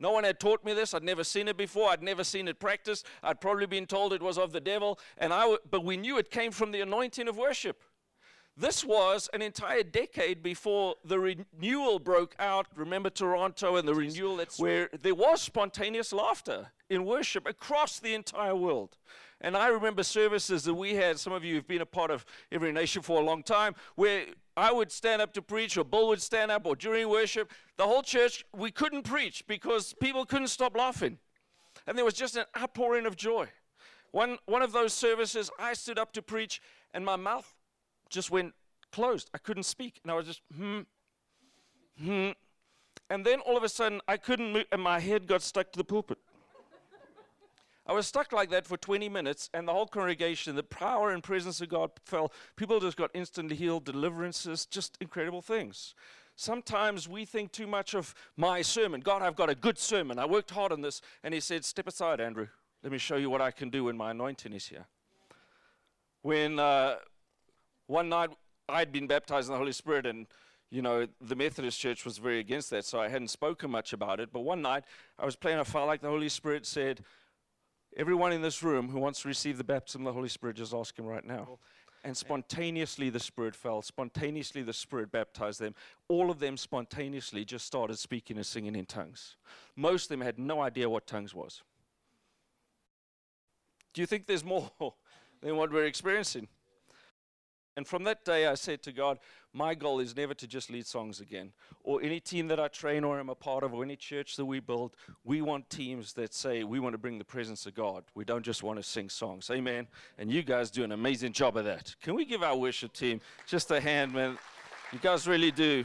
No 0.00 0.12
one 0.12 0.24
had 0.24 0.38
taught 0.38 0.64
me 0.64 0.74
this. 0.74 0.94
I'd 0.94 1.02
never 1.02 1.24
seen 1.24 1.48
it 1.48 1.56
before. 1.56 1.90
I'd 1.90 2.02
never 2.02 2.22
seen 2.22 2.46
it 2.46 2.60
practiced. 2.60 3.06
I'd 3.22 3.40
probably 3.40 3.66
been 3.66 3.86
told 3.86 4.12
it 4.12 4.22
was 4.22 4.38
of 4.38 4.52
the 4.52 4.60
devil, 4.60 4.98
and 5.16 5.32
I. 5.32 5.40
W- 5.40 5.58
but 5.70 5.84
we 5.84 5.96
knew 5.96 6.18
it 6.18 6.30
came 6.30 6.52
from 6.52 6.70
the 6.70 6.80
anointing 6.80 7.28
of 7.28 7.36
worship. 7.36 7.82
This 8.58 8.84
was 8.84 9.28
an 9.32 9.40
entire 9.40 9.84
decade 9.84 10.42
before 10.42 10.96
the 11.04 11.18
renewal 11.18 12.00
broke 12.00 12.34
out. 12.40 12.66
Remember 12.74 13.08
Toronto 13.08 13.76
and 13.76 13.86
the 13.86 13.94
renewal, 13.94 14.36
that's 14.36 14.58
where 14.58 14.88
there 15.00 15.14
was 15.14 15.40
spontaneous 15.40 16.12
laughter 16.12 16.72
in 16.90 17.04
worship 17.04 17.46
across 17.46 18.00
the 18.00 18.14
entire 18.14 18.56
world. 18.56 18.96
And 19.40 19.56
I 19.56 19.68
remember 19.68 20.02
services 20.02 20.64
that 20.64 20.74
we 20.74 20.96
had, 20.96 21.20
some 21.20 21.32
of 21.32 21.44
you 21.44 21.54
have 21.54 21.68
been 21.68 21.82
a 21.82 21.86
part 21.86 22.10
of 22.10 22.26
Every 22.50 22.72
Nation 22.72 23.02
for 23.02 23.20
a 23.20 23.24
long 23.24 23.44
time, 23.44 23.76
where 23.94 24.24
I 24.56 24.72
would 24.72 24.90
stand 24.90 25.22
up 25.22 25.32
to 25.34 25.42
preach, 25.42 25.76
or 25.76 25.84
Bill 25.84 26.08
would 26.08 26.20
stand 26.20 26.50
up, 26.50 26.66
or 26.66 26.74
during 26.74 27.08
worship, 27.08 27.52
the 27.76 27.84
whole 27.84 28.02
church, 28.02 28.44
we 28.56 28.72
couldn't 28.72 29.04
preach 29.04 29.46
because 29.46 29.94
people 30.00 30.26
couldn't 30.26 30.48
stop 30.48 30.76
laughing. 30.76 31.18
And 31.86 31.96
there 31.96 32.04
was 32.04 32.14
just 32.14 32.36
an 32.36 32.46
outpouring 32.60 33.06
of 33.06 33.14
joy. 33.14 33.46
One, 34.10 34.38
one 34.46 34.62
of 34.62 34.72
those 34.72 34.92
services, 34.92 35.48
I 35.60 35.74
stood 35.74 35.98
up 35.98 36.12
to 36.14 36.22
preach, 36.22 36.60
and 36.92 37.04
my 37.04 37.14
mouth 37.14 37.54
just 38.08 38.30
went 38.30 38.54
closed. 38.92 39.30
I 39.34 39.38
couldn't 39.38 39.64
speak. 39.64 40.00
And 40.02 40.10
I 40.10 40.14
was 40.14 40.26
just, 40.26 40.42
hmm, 40.56 40.80
hmm. 42.02 42.30
And 43.10 43.24
then 43.24 43.40
all 43.40 43.56
of 43.56 43.62
a 43.62 43.68
sudden, 43.68 44.00
I 44.06 44.16
couldn't 44.16 44.52
move, 44.52 44.64
and 44.70 44.82
my 44.82 45.00
head 45.00 45.26
got 45.26 45.42
stuck 45.42 45.72
to 45.72 45.78
the 45.78 45.84
pulpit. 45.84 46.18
I 47.86 47.92
was 47.92 48.06
stuck 48.06 48.32
like 48.32 48.50
that 48.50 48.66
for 48.66 48.76
20 48.76 49.08
minutes, 49.08 49.48
and 49.54 49.66
the 49.66 49.72
whole 49.72 49.86
congregation, 49.86 50.54
the 50.54 50.62
power 50.62 51.10
and 51.10 51.22
presence 51.22 51.62
of 51.62 51.70
God 51.70 51.90
fell. 52.04 52.30
People 52.54 52.80
just 52.80 52.98
got 52.98 53.10
instantly 53.14 53.56
healed, 53.56 53.86
deliverances, 53.86 54.66
just 54.66 54.98
incredible 55.00 55.40
things. 55.40 55.94
Sometimes 56.36 57.08
we 57.08 57.24
think 57.24 57.50
too 57.50 57.66
much 57.66 57.94
of 57.94 58.14
my 58.36 58.60
sermon. 58.60 59.00
God, 59.00 59.22
I've 59.22 59.36
got 59.36 59.48
a 59.48 59.54
good 59.54 59.78
sermon. 59.78 60.18
I 60.18 60.26
worked 60.26 60.50
hard 60.50 60.70
on 60.70 60.82
this. 60.82 61.00
And 61.24 61.32
He 61.32 61.40
said, 61.40 61.64
Step 61.64 61.88
aside, 61.88 62.20
Andrew. 62.20 62.48
Let 62.82 62.92
me 62.92 62.98
show 62.98 63.16
you 63.16 63.30
what 63.30 63.40
I 63.40 63.50
can 63.50 63.70
do 63.70 63.84
when 63.84 63.96
my 63.96 64.10
anointing 64.10 64.52
is 64.52 64.68
here. 64.68 64.86
When 66.22 66.60
uh, 66.60 66.96
one 67.88 68.08
night 68.08 68.30
I'd 68.68 68.92
been 68.92 69.08
baptized 69.08 69.48
in 69.48 69.52
the 69.52 69.58
Holy 69.58 69.72
Spirit, 69.72 70.06
and 70.06 70.26
you 70.70 70.82
know, 70.82 71.06
the 71.20 71.34
Methodist 71.34 71.80
Church 71.80 72.04
was 72.04 72.18
very 72.18 72.38
against 72.38 72.70
that, 72.70 72.84
so 72.84 73.00
I 73.00 73.08
hadn't 73.08 73.28
spoken 73.28 73.70
much 73.70 73.92
about 73.92 74.20
it. 74.20 74.30
But 74.32 74.40
one 74.40 74.62
night 74.62 74.84
I 75.18 75.24
was 75.24 75.34
playing 75.34 75.58
a 75.58 75.64
file 75.64 75.86
like 75.86 76.02
the 76.02 76.08
Holy 76.08 76.28
Spirit 76.28 76.66
said, 76.66 77.02
Everyone 77.96 78.32
in 78.32 78.42
this 78.42 78.62
room 78.62 78.90
who 78.90 79.00
wants 79.00 79.22
to 79.22 79.28
receive 79.28 79.56
the 79.56 79.64
baptism 79.64 80.02
of 80.02 80.12
the 80.12 80.12
Holy 80.12 80.28
Spirit, 80.28 80.56
just 80.56 80.74
ask 80.74 80.96
Him 80.96 81.06
right 81.06 81.24
now. 81.24 81.58
And 82.04 82.16
spontaneously 82.16 83.10
the 83.10 83.18
Spirit 83.18 83.56
fell. 83.56 83.82
Spontaneously 83.82 84.62
the 84.62 84.74
Spirit 84.74 85.10
baptized 85.10 85.58
them. 85.58 85.74
All 86.06 86.30
of 86.30 86.38
them 86.38 86.56
spontaneously 86.56 87.44
just 87.44 87.66
started 87.66 87.98
speaking 87.98 88.36
and 88.36 88.46
singing 88.46 88.76
in 88.76 88.86
tongues. 88.86 89.36
Most 89.74 90.04
of 90.04 90.08
them 90.10 90.20
had 90.20 90.38
no 90.38 90.60
idea 90.60 90.88
what 90.88 91.06
tongues 91.06 91.34
was. 91.34 91.62
Do 93.94 94.02
you 94.02 94.06
think 94.06 94.26
there's 94.26 94.44
more 94.44 94.70
than 95.40 95.56
what 95.56 95.72
we're 95.72 95.86
experiencing? 95.86 96.46
And 97.78 97.86
from 97.86 98.02
that 98.04 98.24
day, 98.24 98.48
I 98.48 98.54
said 98.54 98.82
to 98.82 98.92
God, 98.92 99.20
my 99.52 99.72
goal 99.72 100.00
is 100.00 100.16
never 100.16 100.34
to 100.34 100.48
just 100.48 100.68
lead 100.68 100.84
songs 100.84 101.20
again, 101.20 101.52
or 101.84 102.02
any 102.02 102.18
team 102.18 102.48
that 102.48 102.58
I 102.58 102.66
train 102.66 103.04
or 103.04 103.20
am 103.20 103.28
a 103.28 103.36
part 103.36 103.62
of, 103.62 103.72
or 103.72 103.84
any 103.84 103.94
church 103.94 104.34
that 104.34 104.44
we 104.44 104.58
build. 104.58 104.96
We 105.22 105.42
want 105.42 105.70
teams 105.70 106.12
that 106.14 106.34
say 106.34 106.64
we 106.64 106.80
want 106.80 106.94
to 106.94 106.98
bring 106.98 107.18
the 107.18 107.24
presence 107.24 107.66
of 107.66 107.76
God. 107.76 108.02
We 108.16 108.24
don't 108.24 108.42
just 108.42 108.64
want 108.64 108.80
to 108.80 108.82
sing 108.82 109.08
songs. 109.08 109.48
Amen. 109.48 109.86
And 110.18 110.28
you 110.28 110.42
guys 110.42 110.72
do 110.72 110.82
an 110.82 110.90
amazing 110.90 111.34
job 111.34 111.56
of 111.56 111.66
that. 111.66 111.94
Can 112.02 112.16
we 112.16 112.24
give 112.24 112.42
our 112.42 112.56
worship 112.56 112.92
team 112.92 113.20
just 113.46 113.70
a 113.70 113.80
hand, 113.80 114.12
man? 114.12 114.36
You 114.92 114.98
guys 114.98 115.28
really 115.28 115.52
do. 115.52 115.84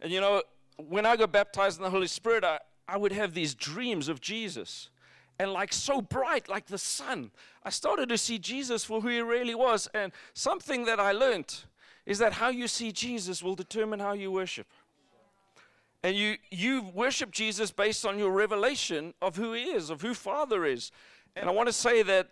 And 0.00 0.10
you 0.10 0.20
know, 0.20 0.42
when 0.76 1.06
I 1.06 1.14
got 1.14 1.30
baptized 1.30 1.78
in 1.78 1.84
the 1.84 1.90
Holy 1.90 2.08
Spirit, 2.08 2.42
I, 2.42 2.58
I 2.88 2.96
would 2.96 3.12
have 3.12 3.32
these 3.32 3.54
dreams 3.54 4.08
of 4.08 4.20
Jesus 4.20 4.90
and 5.38 5.52
like 5.52 5.72
so 5.72 6.00
bright, 6.00 6.48
like 6.48 6.66
the 6.66 6.78
sun. 6.78 7.30
I 7.62 7.70
started 7.70 8.08
to 8.08 8.18
see 8.18 8.38
Jesus 8.38 8.84
for 8.84 9.00
who 9.00 9.08
he 9.08 9.20
really 9.20 9.54
was. 9.54 9.88
And 9.94 10.12
something 10.34 10.84
that 10.86 10.98
I 10.98 11.12
learned 11.12 11.54
is 12.06 12.18
that 12.18 12.34
how 12.34 12.48
you 12.48 12.66
see 12.66 12.90
Jesus 12.90 13.42
will 13.42 13.54
determine 13.54 14.00
how 14.00 14.12
you 14.12 14.32
worship. 14.32 14.66
And 16.02 16.16
you, 16.16 16.36
you 16.50 16.90
worship 16.94 17.30
Jesus 17.30 17.70
based 17.70 18.06
on 18.06 18.18
your 18.18 18.30
revelation 18.30 19.14
of 19.20 19.36
who 19.36 19.52
he 19.52 19.64
is, 19.64 19.90
of 19.90 20.00
who 20.00 20.14
Father 20.14 20.64
is. 20.64 20.90
And 21.36 21.48
I 21.48 21.52
want 21.52 21.68
to 21.68 21.72
say 21.72 22.02
that 22.02 22.30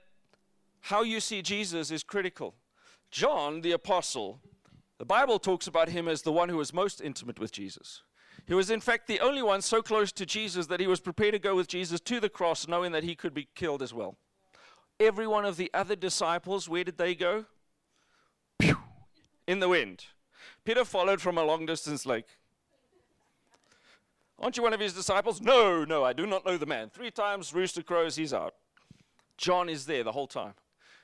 how 0.80 1.02
you 1.02 1.20
see 1.20 1.42
Jesus 1.42 1.90
is 1.90 2.02
critical. 2.02 2.54
John, 3.10 3.60
the 3.60 3.72
apostle, 3.72 4.40
the 4.98 5.04
Bible 5.04 5.38
talks 5.38 5.66
about 5.66 5.88
him 5.88 6.08
as 6.08 6.22
the 6.22 6.32
one 6.32 6.48
who 6.48 6.56
was 6.56 6.72
most 6.72 7.00
intimate 7.00 7.38
with 7.38 7.52
Jesus. 7.52 8.02
He 8.46 8.54
was, 8.54 8.70
in 8.70 8.80
fact, 8.80 9.08
the 9.08 9.20
only 9.20 9.42
one 9.42 9.60
so 9.60 9.82
close 9.82 10.12
to 10.12 10.24
Jesus 10.24 10.68
that 10.68 10.80
he 10.80 10.86
was 10.86 11.00
prepared 11.00 11.32
to 11.32 11.38
go 11.38 11.56
with 11.56 11.66
Jesus 11.66 12.00
to 12.00 12.20
the 12.20 12.28
cross, 12.28 12.68
knowing 12.68 12.92
that 12.92 13.02
he 13.02 13.16
could 13.16 13.34
be 13.34 13.48
killed 13.54 13.82
as 13.82 13.92
well. 13.92 14.16
Every 15.00 15.26
one 15.26 15.44
of 15.44 15.56
the 15.56 15.70
other 15.74 15.96
disciples, 15.96 16.68
where 16.68 16.84
did 16.84 16.96
they 16.96 17.14
go? 17.14 17.46
Pew, 18.58 18.78
in 19.46 19.58
the 19.58 19.68
wind. 19.68 20.06
Peter 20.64 20.84
followed 20.84 21.20
from 21.20 21.38
a 21.38 21.44
long 21.44 21.66
distance 21.66 22.06
lake. 22.06 22.38
Aren't 24.38 24.56
you 24.56 24.62
one 24.62 24.74
of 24.74 24.80
his 24.80 24.92
disciples? 24.92 25.40
No, 25.40 25.84
no, 25.84 26.04
I 26.04 26.12
do 26.12 26.26
not 26.26 26.44
know 26.46 26.56
the 26.56 26.66
man. 26.66 26.90
Three 26.90 27.10
times 27.10 27.54
rooster 27.54 27.82
crows, 27.82 28.16
he's 28.16 28.34
out. 28.34 28.54
John 29.36 29.68
is 29.68 29.86
there 29.86 30.04
the 30.04 30.12
whole 30.12 30.26
time. 30.26 30.54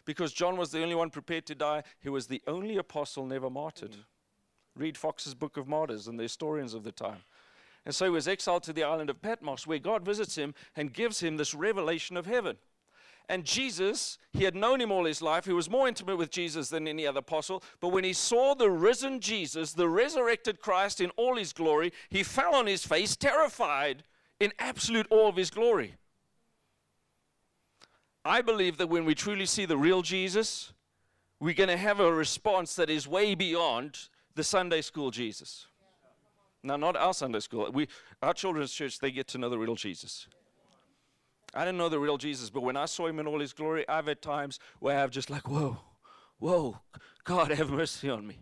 Because 0.05 0.33
John 0.33 0.57
was 0.57 0.71
the 0.71 0.83
only 0.83 0.95
one 0.95 1.11
prepared 1.11 1.47
to 1.47 1.55
die. 1.55 1.83
He 2.01 2.09
was 2.09 2.27
the 2.27 2.43
only 2.47 2.77
apostle 2.77 3.25
never 3.25 3.49
martyred. 3.49 3.93
Mm. 3.93 4.05
Read 4.75 4.97
Foxe's 4.97 5.35
Book 5.35 5.57
of 5.57 5.69
Martyrs 5.69 6.09
and 6.09 6.19
the 6.19 6.25
historians 6.25 6.75
of 6.75 6.83
the 6.83 6.93
time. 6.93 7.19
And 7.85 7.95
so 7.95 8.05
he 8.05 8.11
was 8.11 8.29
exiled 8.29 8.63
to 8.65 8.73
the 8.73 8.85
island 8.85 9.11
of 9.11 9.21
Patmos, 9.21 9.67
where 9.67 9.79
God 9.79 10.05
visits 10.05 10.37
him 10.37 10.55
and 10.77 10.93
gives 10.93 11.21
him 11.21 11.37
this 11.37 11.55
revelation 11.55 12.17
of 12.17 12.27
heaven. 12.27 12.57
And 13.29 13.45
Jesus, 13.45 14.19
he 14.33 14.45
had 14.45 14.55
known 14.55 14.81
him 14.81 14.93
all 14.93 15.05
his 15.05 15.23
life. 15.23 15.47
He 15.47 15.53
was 15.53 15.71
more 15.71 15.89
intimate 15.89 16.17
with 16.17 16.31
Jesus 16.31 16.69
than 16.69 16.87
any 16.87 17.07
other 17.07 17.21
apostle. 17.21 17.63
But 17.81 17.89
when 17.89 18.05
he 18.05 18.13
saw 18.13 18.55
the 18.55 18.71
risen 18.71 19.21
Jesus, 19.21 19.73
the 19.73 19.89
resurrected 19.89 20.61
Christ 20.61 21.01
in 21.01 21.11
all 21.11 21.37
his 21.37 21.53
glory, 21.53 21.93
he 22.11 22.23
fell 22.23 22.55
on 22.55 22.67
his 22.67 22.87
face, 22.87 23.17
terrified, 23.17 24.05
in 24.39 24.53
absolute 24.59 25.07
awe 25.11 25.29
of 25.29 25.37
his 25.37 25.51
glory. 25.51 25.95
I 28.25 28.43
believe 28.43 28.77
that 28.79 28.89
when 28.89 29.05
we 29.05 29.15
truly 29.15 29.47
see 29.47 29.65
the 29.65 29.77
real 29.77 30.03
Jesus, 30.03 30.73
we're 31.41 31.55
going 31.55 31.69
to 31.69 31.77
have 31.77 32.01
a 32.01 32.13
response 32.13 32.77
that 32.77 32.91
is 32.91 33.09
way 33.09 33.35
beyond 33.35 34.09
the 34.35 34.45
Sunday 34.45 34.81
school 34.81 35.11
Jesus. 35.11 35.67
Now, 36.63 36.77
not 36.77 36.97
our 36.97 37.13
Sunday 37.13 37.41
school. 37.41 37.69
We, 37.73 37.89
our 38.23 38.33
children's 38.33 38.73
church, 38.73 38.99
they 38.99 39.11
get 39.11 39.27
to 39.29 39.39
know 39.39 39.49
the 39.49 39.59
real 39.59 39.75
Jesus. 39.75 40.29
I 41.55 41.65
didn't 41.65 41.79
know 41.79 41.89
the 41.89 41.99
real 41.99 42.17
Jesus, 42.17 42.51
but 42.51 42.63
when 42.63 42.77
I 42.77 42.87
saw 42.87 43.07
him 43.07 43.19
in 43.19 43.27
all 43.27 43.41
his 43.41 43.53
glory, 43.53 43.87
I've 43.89 44.07
had 44.07 44.23
times 44.23 44.59
where 44.79 44.99
I've 44.99 45.11
just 45.11 45.29
like, 45.29 45.49
whoa, 45.49 45.79
whoa, 46.39 46.79
God, 47.25 47.51
have 47.51 47.71
mercy 47.71 48.09
on 48.09 48.27
me. 48.27 48.39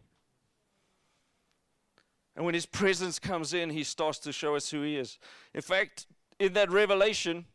And 2.36 2.44
when 2.44 2.54
his 2.54 2.66
presence 2.66 3.18
comes 3.18 3.52
in, 3.52 3.70
he 3.70 3.82
starts 3.82 4.18
to 4.20 4.32
show 4.32 4.54
us 4.54 4.70
who 4.70 4.82
he 4.82 4.96
is. 4.96 5.18
In 5.54 5.62
fact, 5.62 6.06
in 6.38 6.52
that 6.52 6.70
revelation, 6.70 7.46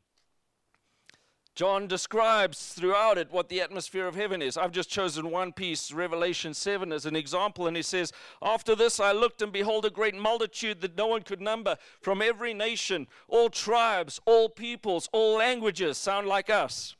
John 1.55 1.87
describes 1.87 2.73
throughout 2.73 3.17
it 3.17 3.31
what 3.31 3.47
the 3.47 3.61
atmosphere 3.61 4.07
of 4.07 4.15
heaven 4.15 4.41
is. 4.41 4.57
I've 4.57 4.73
just 4.73 4.89
chosen 4.89 5.31
one 5.31 5.53
piece, 5.53 5.89
Revelation 5.93 6.53
7, 6.53 6.91
as 6.91 7.05
an 7.05 7.15
example, 7.15 7.65
and 7.65 7.77
he 7.77 7.81
says, 7.81 8.11
After 8.41 8.75
this 8.75 8.99
I 8.99 9.13
looked, 9.13 9.41
and 9.41 9.53
behold, 9.53 9.85
a 9.85 9.89
great 9.89 10.15
multitude 10.15 10.81
that 10.81 10.97
no 10.97 11.07
one 11.07 11.21
could 11.21 11.39
number 11.39 11.77
from 12.01 12.21
every 12.21 12.53
nation, 12.53 13.07
all 13.29 13.49
tribes, 13.49 14.19
all 14.25 14.49
peoples, 14.49 15.07
all 15.13 15.37
languages, 15.37 15.97
sound 15.97 16.27
like 16.27 16.49
us. 16.49 16.97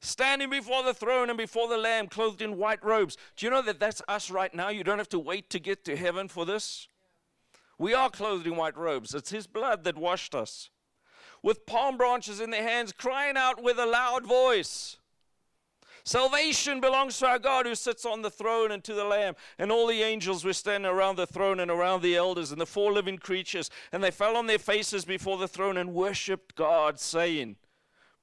Standing 0.00 0.50
before 0.50 0.82
the 0.82 0.94
throne 0.94 1.30
and 1.30 1.38
before 1.38 1.68
the 1.68 1.78
Lamb, 1.78 2.08
clothed 2.08 2.42
in 2.42 2.58
white 2.58 2.84
robes. 2.84 3.16
Do 3.36 3.46
you 3.46 3.50
know 3.50 3.62
that 3.62 3.80
that's 3.80 4.02
us 4.08 4.30
right 4.30 4.54
now? 4.54 4.68
You 4.68 4.84
don't 4.84 4.98
have 4.98 5.08
to 5.10 5.18
wait 5.18 5.48
to 5.50 5.58
get 5.58 5.86
to 5.86 5.96
heaven 5.96 6.28
for 6.28 6.44
this. 6.44 6.86
We 7.78 7.94
are 7.94 8.10
clothed 8.10 8.46
in 8.46 8.56
white 8.56 8.76
robes. 8.76 9.14
It's 9.14 9.30
His 9.30 9.46
blood 9.46 9.84
that 9.84 9.96
washed 9.96 10.34
us 10.34 10.68
with 11.42 11.66
palm 11.66 11.96
branches 11.96 12.40
in 12.40 12.50
their 12.50 12.62
hands, 12.62 12.92
crying 12.92 13.36
out 13.36 13.62
with 13.62 13.78
a 13.78 13.86
loud 13.86 14.26
voice. 14.26 14.98
Salvation 16.04 16.80
belongs 16.80 17.18
to 17.18 17.26
our 17.26 17.38
God 17.38 17.66
who 17.66 17.74
sits 17.74 18.04
on 18.04 18.22
the 18.22 18.30
throne 18.30 18.72
and 18.72 18.82
to 18.84 18.94
the 18.94 19.04
Lamb. 19.04 19.34
And 19.58 19.70
all 19.70 19.86
the 19.86 20.02
angels 20.02 20.44
were 20.44 20.52
standing 20.52 20.90
around 20.90 21.16
the 21.16 21.26
throne 21.26 21.60
and 21.60 21.70
around 21.70 22.02
the 22.02 22.16
elders 22.16 22.52
and 22.52 22.60
the 22.60 22.66
four 22.66 22.92
living 22.92 23.18
creatures. 23.18 23.70
And 23.92 24.02
they 24.02 24.10
fell 24.10 24.36
on 24.36 24.46
their 24.46 24.58
faces 24.58 25.04
before 25.04 25.36
the 25.38 25.48
throne 25.48 25.76
and 25.76 25.94
worshiped 25.94 26.54
God, 26.54 26.98
saying, 26.98 27.56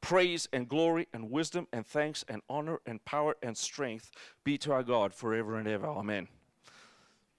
Praise 0.01 0.47
and 0.53 0.69
glory 0.69 1.07
and 1.13 1.31
wisdom 1.31 1.67
and 1.73 1.85
thanks 1.85 2.23
and 2.27 2.41
honor 2.49 2.79
and 2.85 3.03
power 3.03 3.35
and 3.41 3.57
strength 3.57 4.11
be 4.43 4.57
to 4.59 4.71
our 4.71 4.83
God 4.83 5.13
forever 5.13 5.57
and 5.57 5.67
ever. 5.67 5.87
Amen. 5.87 6.27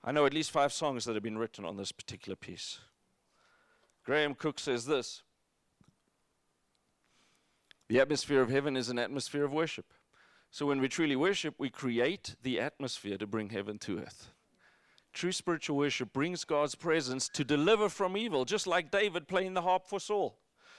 I 0.02 0.12
know 0.12 0.26
at 0.26 0.34
least 0.34 0.50
five 0.50 0.72
songs 0.72 1.04
that 1.04 1.14
have 1.14 1.22
been 1.22 1.38
written 1.38 1.64
on 1.64 1.76
this 1.76 1.92
particular 1.92 2.36
piece. 2.36 2.78
Graham 4.04 4.34
Cooke 4.34 4.58
says 4.58 4.86
this 4.86 5.22
the 7.88 8.00
atmosphere 8.00 8.40
of 8.40 8.50
heaven 8.50 8.76
is 8.76 8.88
an 8.88 8.98
atmosphere 8.98 9.44
of 9.44 9.52
worship. 9.52 9.92
So 10.50 10.66
when 10.66 10.80
we 10.80 10.88
truly 10.88 11.16
worship, 11.16 11.54
we 11.58 11.70
create 11.70 12.34
the 12.42 12.60
atmosphere 12.60 13.18
to 13.18 13.26
bring 13.26 13.50
heaven 13.50 13.78
to 13.80 13.98
earth. 14.00 14.28
True 15.12 15.32
spiritual 15.32 15.76
worship 15.76 16.12
brings 16.12 16.44
God's 16.44 16.74
presence 16.74 17.28
to 17.30 17.44
deliver 17.44 17.88
from 17.88 18.16
evil, 18.16 18.44
just 18.44 18.66
like 18.66 18.90
David 18.90 19.26
playing 19.26 19.54
the 19.54 19.62
harp 19.62 19.86
for 19.86 19.98
Saul. 19.98 20.38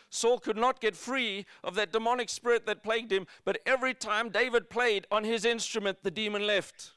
Saul 0.09 0.39
could 0.39 0.57
not 0.57 0.81
get 0.81 0.95
free 0.95 1.45
of 1.63 1.75
that 1.75 1.91
demonic 1.91 2.29
spirit 2.29 2.65
that 2.65 2.83
plagued 2.83 3.11
him, 3.11 3.27
but 3.45 3.59
every 3.65 3.93
time 3.93 4.29
David 4.29 4.69
played 4.69 5.05
on 5.11 5.23
his 5.23 5.45
instrument, 5.45 5.99
the 6.03 6.11
demon 6.11 6.47
left. 6.47 6.91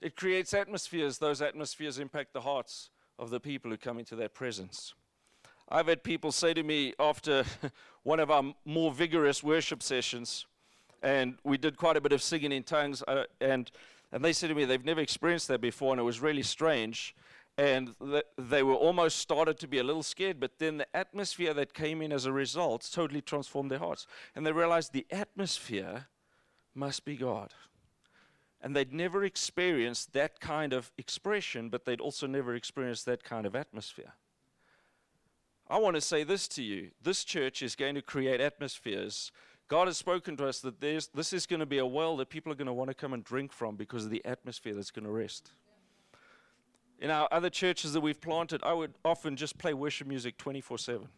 It 0.00 0.16
creates 0.16 0.52
atmospheres. 0.52 1.18
Those 1.18 1.40
atmospheres 1.40 1.98
impact 1.98 2.32
the 2.32 2.40
hearts 2.40 2.90
of 3.18 3.30
the 3.30 3.38
people 3.38 3.70
who 3.70 3.76
come 3.76 3.98
into 3.98 4.16
that 4.16 4.34
presence. 4.34 4.94
I've 5.68 5.86
had 5.86 6.02
people 6.02 6.32
say 6.32 6.54
to 6.54 6.62
me 6.62 6.94
after 6.98 7.44
one 8.02 8.20
of 8.20 8.30
our 8.30 8.54
more 8.64 8.92
vigorous 8.92 9.42
worship 9.42 9.82
sessions, 9.82 10.46
and 11.02 11.38
we 11.44 11.58
did 11.58 11.76
quite 11.76 11.96
a 11.96 12.00
bit 12.00 12.12
of 12.12 12.22
singing 12.22 12.52
in 12.52 12.62
tongues, 12.62 13.02
uh, 13.08 13.24
and 13.40 13.70
and 14.12 14.22
they 14.22 14.32
said 14.32 14.48
to 14.48 14.54
me 14.54 14.64
they've 14.64 14.84
never 14.84 15.00
experienced 15.00 15.48
that 15.48 15.60
before, 15.60 15.92
and 15.92 16.00
it 16.00 16.04
was 16.04 16.20
really 16.20 16.42
strange. 16.42 17.14
And 17.58 17.94
th- 18.00 18.24
they 18.38 18.62
were 18.62 18.74
almost 18.74 19.18
started 19.18 19.58
to 19.58 19.68
be 19.68 19.78
a 19.78 19.82
little 19.82 20.02
scared, 20.02 20.40
but 20.40 20.58
then 20.58 20.78
the 20.78 20.96
atmosphere 20.96 21.52
that 21.54 21.74
came 21.74 22.00
in 22.00 22.12
as 22.12 22.24
a 22.24 22.32
result 22.32 22.88
totally 22.92 23.20
transformed 23.20 23.70
their 23.70 23.78
hearts. 23.78 24.06
And 24.34 24.46
they 24.46 24.52
realized 24.52 24.92
the 24.92 25.06
atmosphere 25.10 26.06
must 26.74 27.04
be 27.04 27.16
God. 27.16 27.52
And 28.62 28.74
they'd 28.76 28.92
never 28.92 29.24
experienced 29.24 30.12
that 30.12 30.40
kind 30.40 30.72
of 30.72 30.92
expression, 30.96 31.68
but 31.68 31.84
they'd 31.84 32.00
also 32.00 32.26
never 32.26 32.54
experienced 32.54 33.04
that 33.06 33.22
kind 33.22 33.44
of 33.44 33.54
atmosphere. 33.54 34.14
I 35.72 35.78
want 35.78 35.96
to 35.96 36.02
say 36.02 36.22
this 36.22 36.46
to 36.48 36.62
you 36.62 36.90
this 37.02 37.24
church 37.24 37.62
is 37.62 37.74
going 37.74 37.94
to 37.94 38.02
create 38.02 38.40
atmospheres 38.40 39.32
God 39.68 39.86
has 39.86 39.96
spoken 39.96 40.36
to 40.36 40.46
us 40.46 40.60
that 40.60 40.82
this 40.82 41.32
is 41.32 41.46
going 41.46 41.60
to 41.60 41.66
be 41.66 41.78
a 41.78 41.86
well 41.86 42.18
that 42.18 42.28
people 42.28 42.52
are 42.52 42.54
going 42.54 42.66
to 42.66 42.74
want 42.74 42.90
to 42.90 42.94
come 42.94 43.14
and 43.14 43.24
drink 43.24 43.52
from 43.52 43.74
because 43.74 44.04
of 44.04 44.10
the 44.10 44.22
atmosphere 44.22 44.74
that's 44.74 44.90
going 44.90 45.06
to 45.06 45.10
rest. 45.10 45.52
In 46.98 47.10
our 47.10 47.26
other 47.32 47.48
churches 47.48 47.94
that 47.94 48.02
we've 48.02 48.20
planted, 48.20 48.60
I 48.62 48.74
would 48.74 48.92
often 49.02 49.34
just 49.34 49.56
play 49.56 49.72
worship 49.72 50.06
music 50.06 50.36
24 50.36 50.76
7. 50.76 51.08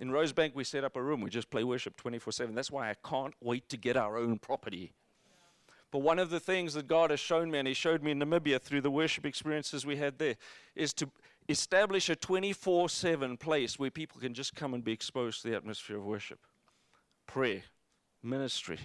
In 0.00 0.10
Rosebank, 0.10 0.54
we 0.54 0.64
set 0.64 0.82
up 0.82 0.96
a 0.96 1.02
room, 1.02 1.20
we 1.20 1.28
just 1.28 1.50
play 1.50 1.62
worship 1.62 1.94
24 1.98 2.32
7. 2.32 2.54
That's 2.54 2.70
why 2.70 2.88
I 2.88 2.94
can't 3.06 3.34
wait 3.42 3.68
to 3.68 3.76
get 3.76 3.98
our 3.98 4.16
own 4.16 4.38
property. 4.38 4.94
But 5.90 5.98
one 5.98 6.18
of 6.18 6.30
the 6.30 6.40
things 6.40 6.72
that 6.72 6.88
God 6.88 7.10
has 7.10 7.20
shown 7.20 7.50
me, 7.50 7.58
and 7.58 7.68
He 7.68 7.74
showed 7.74 8.02
me 8.02 8.12
in 8.12 8.18
Namibia 8.18 8.62
through 8.62 8.80
the 8.80 8.90
worship 8.90 9.26
experiences 9.26 9.84
we 9.84 9.96
had 9.96 10.18
there, 10.18 10.36
is 10.74 10.94
to 10.94 11.10
establish 11.48 12.08
a 12.08 12.16
24 12.16 12.88
7 12.88 13.36
place 13.36 13.78
where 13.78 13.90
people 13.90 14.20
can 14.20 14.34
just 14.34 14.54
come 14.54 14.74
and 14.74 14.84
be 14.84 14.92
exposed 14.92 15.42
to 15.42 15.48
the 15.48 15.56
atmosphere 15.56 15.96
of 15.96 16.04
worship 16.04 16.40
prayer, 17.26 17.62
ministry. 18.22 18.78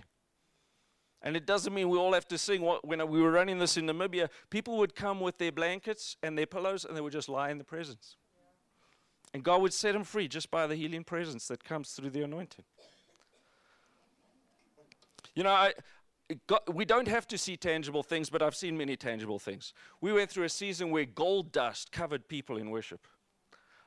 And 1.23 1.37
it 1.37 1.47
doesn't 1.47 1.73
mean 1.73 1.89
we 1.89 1.97
all 1.97 2.13
have 2.13 2.27
to 2.27 2.37
sing. 2.37 2.61
When 2.83 3.09
we 3.09 3.21
were 3.21 3.31
running 3.31 3.57
this 3.57 3.77
in 3.77 3.87
Namibia, 3.87 4.29
people 4.49 4.77
would 4.77 4.93
come 4.93 5.21
with 5.21 5.37
their 5.37 5.53
blankets 5.53 6.17
and 6.21 6.37
their 6.37 6.45
pillows 6.45 6.83
and 6.83 6.95
they 6.95 7.01
would 7.01 7.13
just 7.13 7.29
lie 7.29 7.49
in 7.49 7.57
the 7.57 7.63
presence. 7.63 8.17
And 9.33 9.41
God 9.41 9.61
would 9.61 9.73
set 9.73 9.93
them 9.93 10.03
free 10.03 10.27
just 10.27 10.51
by 10.51 10.67
the 10.67 10.75
healing 10.75 11.03
presence 11.03 11.47
that 11.47 11.63
comes 11.63 11.91
through 11.91 12.09
the 12.09 12.21
anointing. 12.21 12.65
You 15.33 15.43
know, 15.43 15.51
I, 15.51 15.73
got, 16.47 16.73
we 16.73 16.85
don't 16.85 17.07
have 17.07 17.27
to 17.27 17.37
see 17.37 17.57
tangible 17.57 18.03
things, 18.03 18.29
but 18.29 18.41
I've 18.41 18.55
seen 18.55 18.77
many 18.77 18.95
tangible 18.95 19.39
things. 19.39 19.73
We 20.01 20.13
went 20.13 20.29
through 20.29 20.45
a 20.45 20.49
season 20.49 20.91
where 20.91 21.05
gold 21.05 21.51
dust 21.51 21.91
covered 21.91 22.27
people 22.27 22.57
in 22.57 22.69
worship. 22.69 23.07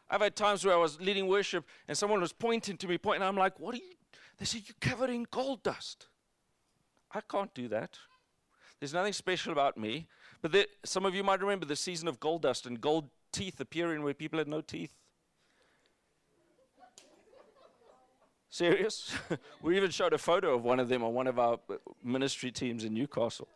I've 0.08 0.20
had 0.20 0.36
times 0.36 0.64
where 0.64 0.74
I 0.74 0.78
was 0.78 1.00
leading 1.00 1.26
worship 1.26 1.64
and 1.88 1.96
someone 1.96 2.20
was 2.20 2.32
pointing 2.32 2.76
to 2.78 2.88
me, 2.88 2.98
pointing, 2.98 3.22
and 3.22 3.28
I'm 3.28 3.36
like, 3.36 3.58
What 3.58 3.74
are 3.74 3.78
you 3.78 3.96
they 4.38 4.44
said, 4.44 4.62
You're 4.66 4.76
covered 4.80 5.10
in 5.10 5.26
gold 5.30 5.62
dust. 5.62 6.08
I 7.12 7.20
can't 7.20 7.52
do 7.54 7.68
that. 7.68 7.98
There's 8.78 8.92
nothing 8.92 9.14
special 9.14 9.52
about 9.52 9.78
me. 9.78 10.06
But 10.42 10.52
there, 10.52 10.66
some 10.84 11.06
of 11.06 11.14
you 11.14 11.24
might 11.24 11.40
remember 11.40 11.64
the 11.64 11.76
season 11.76 12.08
of 12.08 12.20
gold 12.20 12.42
dust 12.42 12.66
and 12.66 12.80
gold 12.80 13.08
teeth 13.32 13.58
appearing 13.58 14.02
where 14.02 14.14
people 14.14 14.38
had 14.38 14.48
no 14.48 14.60
teeth. 14.60 14.92
Serious? 18.56 19.12
we 19.62 19.76
even 19.76 19.90
showed 19.90 20.14
a 20.14 20.18
photo 20.18 20.54
of 20.54 20.64
one 20.64 20.80
of 20.80 20.88
them 20.88 21.04
on 21.04 21.12
one 21.12 21.26
of 21.26 21.38
our 21.38 21.58
ministry 22.02 22.50
teams 22.50 22.84
in 22.84 22.94
Newcastle. 22.94 23.48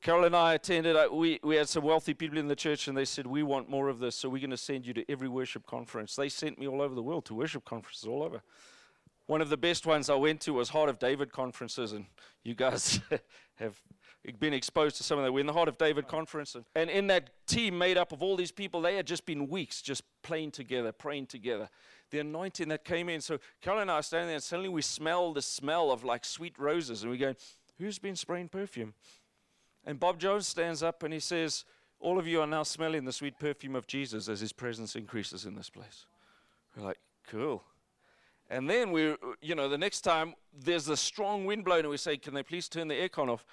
Carol 0.00 0.24
and 0.24 0.34
I 0.34 0.54
attended, 0.54 0.96
uh, 0.96 1.08
we, 1.12 1.40
we 1.42 1.56
had 1.56 1.68
some 1.68 1.84
wealthy 1.84 2.14
people 2.14 2.38
in 2.38 2.48
the 2.48 2.56
church, 2.56 2.88
and 2.88 2.96
they 2.96 3.04
said, 3.04 3.26
We 3.26 3.42
want 3.42 3.68
more 3.68 3.90
of 3.90 3.98
this, 3.98 4.16
so 4.16 4.30
we're 4.30 4.38
going 4.38 4.48
to 4.48 4.56
send 4.56 4.86
you 4.86 4.94
to 4.94 5.04
every 5.10 5.28
worship 5.28 5.66
conference. 5.66 6.16
They 6.16 6.30
sent 6.30 6.58
me 6.58 6.66
all 6.66 6.80
over 6.80 6.94
the 6.94 7.02
world 7.02 7.26
to 7.26 7.34
worship 7.34 7.66
conferences 7.66 8.06
all 8.06 8.22
over. 8.22 8.40
One 9.26 9.40
of 9.40 9.48
the 9.48 9.56
best 9.56 9.86
ones 9.86 10.10
I 10.10 10.14
went 10.16 10.40
to 10.42 10.52
was 10.52 10.68
Heart 10.68 10.90
of 10.90 10.98
David 10.98 11.32
conferences, 11.32 11.92
and 11.92 12.06
you 12.42 12.54
guys 12.54 13.00
have 13.54 13.80
been 14.38 14.52
exposed 14.52 14.96
to 14.96 15.02
some 15.02 15.18
of 15.18 15.24
that. 15.24 15.32
We're 15.32 15.40
in 15.40 15.46
the 15.46 15.52
Heart 15.54 15.68
of 15.68 15.78
David 15.78 16.08
conference, 16.08 16.54
and, 16.54 16.64
and 16.74 16.90
in 16.90 17.06
that 17.06 17.30
team 17.46 17.78
made 17.78 17.96
up 17.96 18.12
of 18.12 18.22
all 18.22 18.36
these 18.36 18.52
people, 18.52 18.82
they 18.82 18.96
had 18.96 19.06
just 19.06 19.24
been 19.24 19.48
weeks 19.48 19.80
just 19.80 20.02
playing 20.22 20.50
together, 20.50 20.92
praying 20.92 21.26
together. 21.26 21.70
The 22.10 22.18
anointing 22.18 22.68
that 22.68 22.84
came 22.84 23.08
in. 23.08 23.20
So 23.22 23.38
Carol 23.62 23.80
and 23.80 23.90
I 23.90 23.94
are 23.94 24.02
standing 24.02 24.28
there, 24.28 24.36
and 24.36 24.42
suddenly 24.42 24.68
we 24.68 24.82
smell 24.82 25.32
the 25.32 25.42
smell 25.42 25.90
of 25.90 26.04
like 26.04 26.24
sweet 26.24 26.58
roses, 26.58 27.02
and 27.02 27.10
we 27.10 27.18
go, 27.18 27.34
Who's 27.78 27.98
been 27.98 28.14
spraying 28.16 28.50
perfume? 28.50 28.94
And 29.84 29.98
Bob 29.98 30.18
Jones 30.20 30.46
stands 30.46 30.82
up 30.82 31.02
and 31.02 31.12
he 31.12 31.20
says, 31.20 31.64
All 31.98 32.18
of 32.18 32.26
you 32.26 32.40
are 32.40 32.46
now 32.46 32.62
smelling 32.62 33.04
the 33.04 33.12
sweet 33.12 33.38
perfume 33.38 33.74
of 33.74 33.86
Jesus 33.86 34.28
as 34.28 34.40
his 34.40 34.52
presence 34.52 34.94
increases 34.94 35.44
in 35.44 35.56
this 35.56 35.70
place. 35.70 36.06
We're 36.76 36.84
like, 36.84 36.98
Cool. 37.26 37.64
And 38.50 38.68
then 38.68 38.92
we, 38.92 39.16
you 39.40 39.54
know, 39.54 39.68
the 39.68 39.78
next 39.78 40.02
time 40.02 40.34
there's 40.52 40.88
a 40.88 40.96
strong 40.96 41.46
wind 41.46 41.64
blowing, 41.64 41.80
and 41.80 41.90
we 41.90 41.96
say, 41.96 42.16
"Can 42.16 42.34
they 42.34 42.42
please 42.42 42.68
turn 42.68 42.88
the 42.88 42.94
aircon 42.94 43.28
off?" 43.28 43.46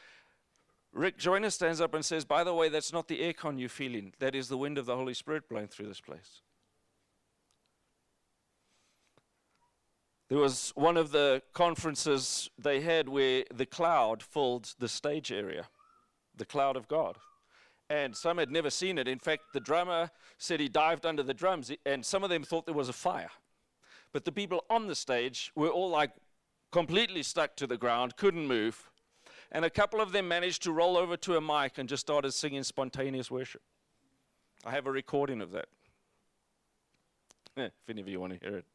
Rick 0.91 1.17
Joyner 1.17 1.49
stands 1.49 1.79
up 1.79 1.93
and 1.93 2.03
says, 2.03 2.25
"By 2.25 2.43
the 2.43 2.53
way, 2.53 2.67
that's 2.67 2.91
not 2.91 3.07
the 3.07 3.21
aircon 3.21 3.57
you're 3.57 3.69
feeling. 3.69 4.13
That 4.19 4.35
is 4.35 4.49
the 4.49 4.57
wind 4.57 4.77
of 4.77 4.85
the 4.85 4.95
Holy 4.95 5.13
Spirit 5.13 5.47
blowing 5.47 5.67
through 5.67 5.87
this 5.87 6.01
place." 6.01 6.41
There 10.27 10.39
was 10.39 10.71
one 10.75 10.97
of 10.97 11.11
the 11.11 11.41
conferences 11.53 12.49
they 12.57 12.81
had 12.81 13.09
where 13.09 13.45
the 13.51 13.65
cloud 13.65 14.23
filled 14.23 14.75
the 14.79 14.87
stage 14.87 15.31
area, 15.31 15.69
the 16.35 16.45
cloud 16.45 16.77
of 16.77 16.87
God. 16.87 17.17
And 17.89 18.15
some 18.15 18.37
had 18.37 18.49
never 18.49 18.69
seen 18.69 18.97
it. 18.97 19.09
In 19.09 19.19
fact, 19.19 19.51
the 19.51 19.59
drummer 19.59 20.11
said 20.37 20.61
he 20.61 20.69
dived 20.69 21.05
under 21.05 21.23
the 21.23 21.33
drums, 21.33 21.71
and 21.85 22.05
some 22.05 22.23
of 22.23 22.29
them 22.29 22.43
thought 22.43 22.65
there 22.65 22.73
was 22.73 22.87
a 22.87 22.93
fire. 22.93 23.31
But 24.13 24.25
the 24.25 24.31
people 24.31 24.65
on 24.69 24.87
the 24.87 24.95
stage 24.95 25.51
were 25.55 25.69
all 25.69 25.89
like 25.89 26.11
completely 26.71 27.23
stuck 27.23 27.55
to 27.57 27.67
the 27.67 27.77
ground, 27.77 28.17
couldn't 28.17 28.47
move. 28.47 28.89
And 29.51 29.65
a 29.65 29.69
couple 29.69 29.99
of 29.99 30.11
them 30.11 30.27
managed 30.27 30.63
to 30.63 30.71
roll 30.71 30.97
over 30.97 31.17
to 31.17 31.35
a 31.35 31.41
mic 31.41 31.77
and 31.77 31.89
just 31.89 32.01
started 32.01 32.31
singing 32.31 32.63
spontaneous 32.63 33.29
worship. 33.29 33.61
I 34.65 34.71
have 34.71 34.87
a 34.87 34.91
recording 34.91 35.41
of 35.41 35.51
that. 35.51 35.65
Eh, 37.57 37.65
if 37.65 37.89
any 37.89 38.01
of 38.01 38.07
you 38.07 38.19
want 38.19 38.39
to 38.39 38.39
hear 38.47 38.57
it. 38.57 38.65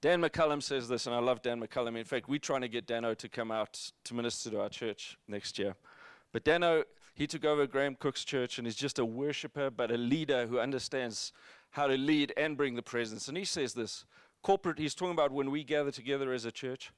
Dan 0.00 0.22
McCollam 0.22 0.62
says 0.62 0.88
this, 0.88 1.06
and 1.06 1.14
I 1.14 1.18
love 1.18 1.42
Dan 1.42 1.60
McCollam. 1.60 1.96
In 1.96 2.04
fact, 2.04 2.28
we're 2.28 2.38
trying 2.38 2.60
to 2.60 2.68
get 2.68 2.86
Dano 2.86 3.12
to 3.14 3.28
come 3.28 3.50
out 3.50 3.90
to 4.04 4.14
minister 4.14 4.50
to 4.50 4.60
our 4.60 4.68
church 4.68 5.18
next 5.26 5.58
year. 5.58 5.74
But 6.32 6.44
Dano 6.44 6.84
he 7.16 7.26
took 7.26 7.46
over 7.46 7.66
Graham 7.66 7.96
Cooke's 7.96 8.24
church 8.24 8.58
and 8.58 8.66
is 8.66 8.76
just 8.76 8.98
a 8.98 9.04
worshiper, 9.04 9.70
but 9.70 9.90
a 9.90 9.96
leader 9.96 10.46
who 10.46 10.60
understands 10.60 11.32
how 11.70 11.86
to 11.86 11.96
lead 11.96 12.32
and 12.36 12.58
bring 12.58 12.76
the 12.76 12.82
presence. 12.82 13.26
And 13.26 13.36
he 13.38 13.44
says 13.44 13.72
this 13.72 14.04
corporate, 14.42 14.78
he's 14.78 14.94
talking 14.94 15.14
about 15.14 15.32
when 15.32 15.50
we 15.50 15.64
gather 15.64 15.90
together 15.90 16.32
as 16.32 16.44
a 16.44 16.52
church. 16.52 16.92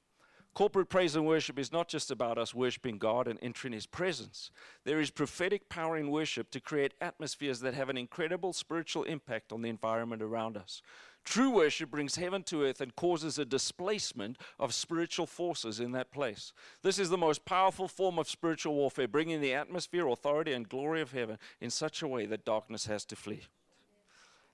Corporate 0.55 0.89
praise 0.89 1.15
and 1.15 1.25
worship 1.25 1.57
is 1.57 1.71
not 1.71 1.87
just 1.87 2.11
about 2.11 2.37
us 2.37 2.53
worshiping 2.53 2.99
God 2.99 3.29
and 3.29 3.39
entering 3.41 3.73
His 3.73 3.87
presence. 3.87 4.51
There 4.85 4.99
is 4.99 5.11
prophetic 5.11 5.69
power 5.69 5.97
in 5.97 6.11
worship 6.11 6.51
to 6.51 6.59
create 6.59 6.95
atmospheres 7.01 7.61
that 7.61 7.75
have 7.75 7.89
an 7.89 7.97
incredible 7.97 8.53
spiritual 8.53 9.05
impact 9.05 9.53
on 9.53 9.63
the 9.63 9.69
environment 9.69 10.21
around 10.21 10.57
us. 10.57 10.83
True 11.29 11.51
worship 11.51 11.91
brings 11.91 12.17
heaven 12.17 12.43
to 12.45 12.65
earth 12.65 12.81
and 12.81 12.97
causes 12.97 13.39
a 13.39 13.45
displacement 13.45 14.39
of 14.59 14.73
spiritual 14.73 15.27
forces 15.27 15.79
in 15.79 15.93
that 15.93 16.11
place. 16.11 16.55
This 16.83 16.99
is 16.99 17.11
the 17.11 17.19
most 17.19 17.45
powerful 17.45 17.87
form 17.87 18.19
of 18.19 18.31
spiritual 18.31 18.75
warfare, 18.75 19.07
bringing 19.07 19.43
the 19.43 19.53
atmosphere, 19.53 20.07
authority, 20.07 20.55
and 20.55 20.67
glory 20.67 21.03
of 21.03 21.13
heaven 21.13 21.37
in 21.61 21.69
such 21.69 22.01
a 22.01 22.09
way 22.09 22.25
that 22.25 22.47
darkness 22.47 22.87
has 22.87 23.05
to 23.05 23.15
flee. 23.15 23.43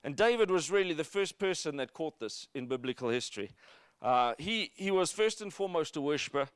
And 0.03 0.17
David 0.17 0.51
was 0.51 0.69
really 0.69 0.93
the 0.93 1.05
first 1.05 1.39
person 1.39 1.77
that 1.77 1.93
caught 1.93 2.19
this 2.19 2.49
in 2.53 2.67
biblical 2.67 3.07
history. 3.07 3.51
Uh, 4.01 4.33
he, 4.37 4.71
he 4.75 4.91
was 4.91 5.13
first 5.13 5.41
and 5.41 5.53
foremost 5.53 5.95
a 5.95 6.01
worshiper. 6.01 6.49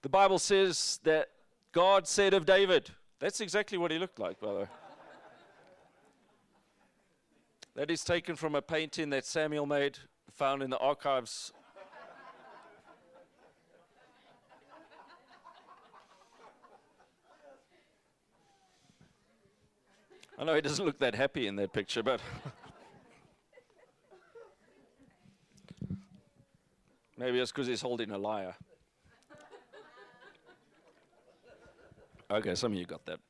The 0.00 0.08
Bible 0.08 0.38
says 0.38 1.00
that 1.04 1.28
God 1.72 2.08
said 2.08 2.32
of 2.32 2.46
David, 2.46 2.88
that's 3.18 3.42
exactly 3.42 3.76
what 3.76 3.90
he 3.90 3.98
looked 3.98 4.18
like, 4.18 4.40
by 4.40 4.54
the 4.54 4.58
way. 4.60 4.68
That 7.76 7.90
is 7.90 8.04
taken 8.04 8.36
from 8.36 8.54
a 8.54 8.62
painting 8.62 9.10
that 9.10 9.24
Samuel 9.24 9.66
made, 9.66 9.98
found 10.30 10.62
in 10.62 10.70
the 10.70 10.78
archives. 10.78 11.52
I 20.38 20.44
know 20.44 20.54
he 20.54 20.60
doesn't 20.60 20.84
look 20.84 20.98
that 20.98 21.14
happy 21.14 21.46
in 21.48 21.56
that 21.56 21.72
picture, 21.72 22.02
but. 22.02 22.20
Maybe 27.16 27.38
it's 27.38 27.52
because 27.52 27.66
he's 27.66 27.80
holding 27.80 28.10
a 28.10 28.18
lyre. 28.18 28.54
Okay, 32.30 32.54
some 32.54 32.72
of 32.72 32.78
you 32.78 32.84
got 32.84 33.04
that. 33.06 33.20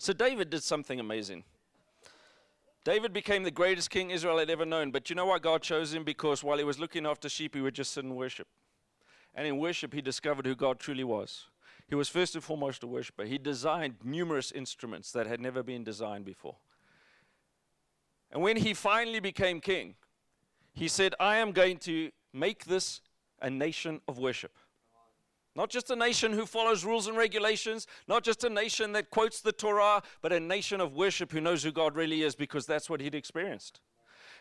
So 0.00 0.14
David 0.14 0.48
did 0.48 0.62
something 0.62 0.98
amazing. 0.98 1.44
David 2.84 3.12
became 3.12 3.42
the 3.42 3.50
greatest 3.50 3.90
king 3.90 4.10
Israel 4.10 4.38
had 4.38 4.48
ever 4.48 4.64
known. 4.64 4.90
But 4.92 5.10
you 5.10 5.14
know 5.14 5.26
why 5.26 5.38
God 5.38 5.60
chose 5.60 5.92
him? 5.92 6.04
Because 6.04 6.42
while 6.42 6.56
he 6.56 6.64
was 6.64 6.78
looking 6.78 7.04
after 7.04 7.28
sheep, 7.28 7.54
he 7.54 7.60
would 7.60 7.74
just 7.74 7.92
sit 7.92 8.04
and 8.04 8.16
worship. 8.16 8.48
And 9.34 9.46
in 9.46 9.58
worship, 9.58 9.92
he 9.92 10.00
discovered 10.00 10.46
who 10.46 10.54
God 10.54 10.78
truly 10.78 11.04
was. 11.04 11.48
He 11.86 11.94
was 11.94 12.08
first 12.08 12.34
and 12.34 12.42
foremost 12.42 12.82
a 12.82 12.86
worshiper. 12.86 13.26
He 13.26 13.36
designed 13.36 13.96
numerous 14.02 14.50
instruments 14.52 15.12
that 15.12 15.26
had 15.26 15.38
never 15.38 15.62
been 15.62 15.84
designed 15.84 16.24
before. 16.24 16.56
And 18.32 18.42
when 18.42 18.56
he 18.56 18.72
finally 18.72 19.20
became 19.20 19.60
king, 19.60 19.96
he 20.72 20.88
said, 20.88 21.14
I 21.20 21.36
am 21.36 21.52
going 21.52 21.76
to 21.80 22.10
make 22.32 22.64
this 22.64 23.02
a 23.42 23.50
nation 23.50 24.00
of 24.08 24.16
worship. 24.16 24.56
Not 25.60 25.68
just 25.68 25.90
a 25.90 25.96
nation 25.96 26.32
who 26.32 26.46
follows 26.46 26.86
rules 26.86 27.06
and 27.06 27.18
regulations, 27.18 27.86
not 28.08 28.24
just 28.24 28.44
a 28.44 28.48
nation 28.48 28.92
that 28.92 29.10
quotes 29.10 29.42
the 29.42 29.52
Torah, 29.52 30.02
but 30.22 30.32
a 30.32 30.40
nation 30.40 30.80
of 30.80 30.94
worship 30.94 31.30
who 31.30 31.40
knows 31.42 31.62
who 31.62 31.70
God 31.70 31.96
really 31.96 32.22
is 32.22 32.34
because 32.34 32.64
that's 32.64 32.88
what 32.88 32.98
he'd 32.98 33.14
experienced. 33.14 33.78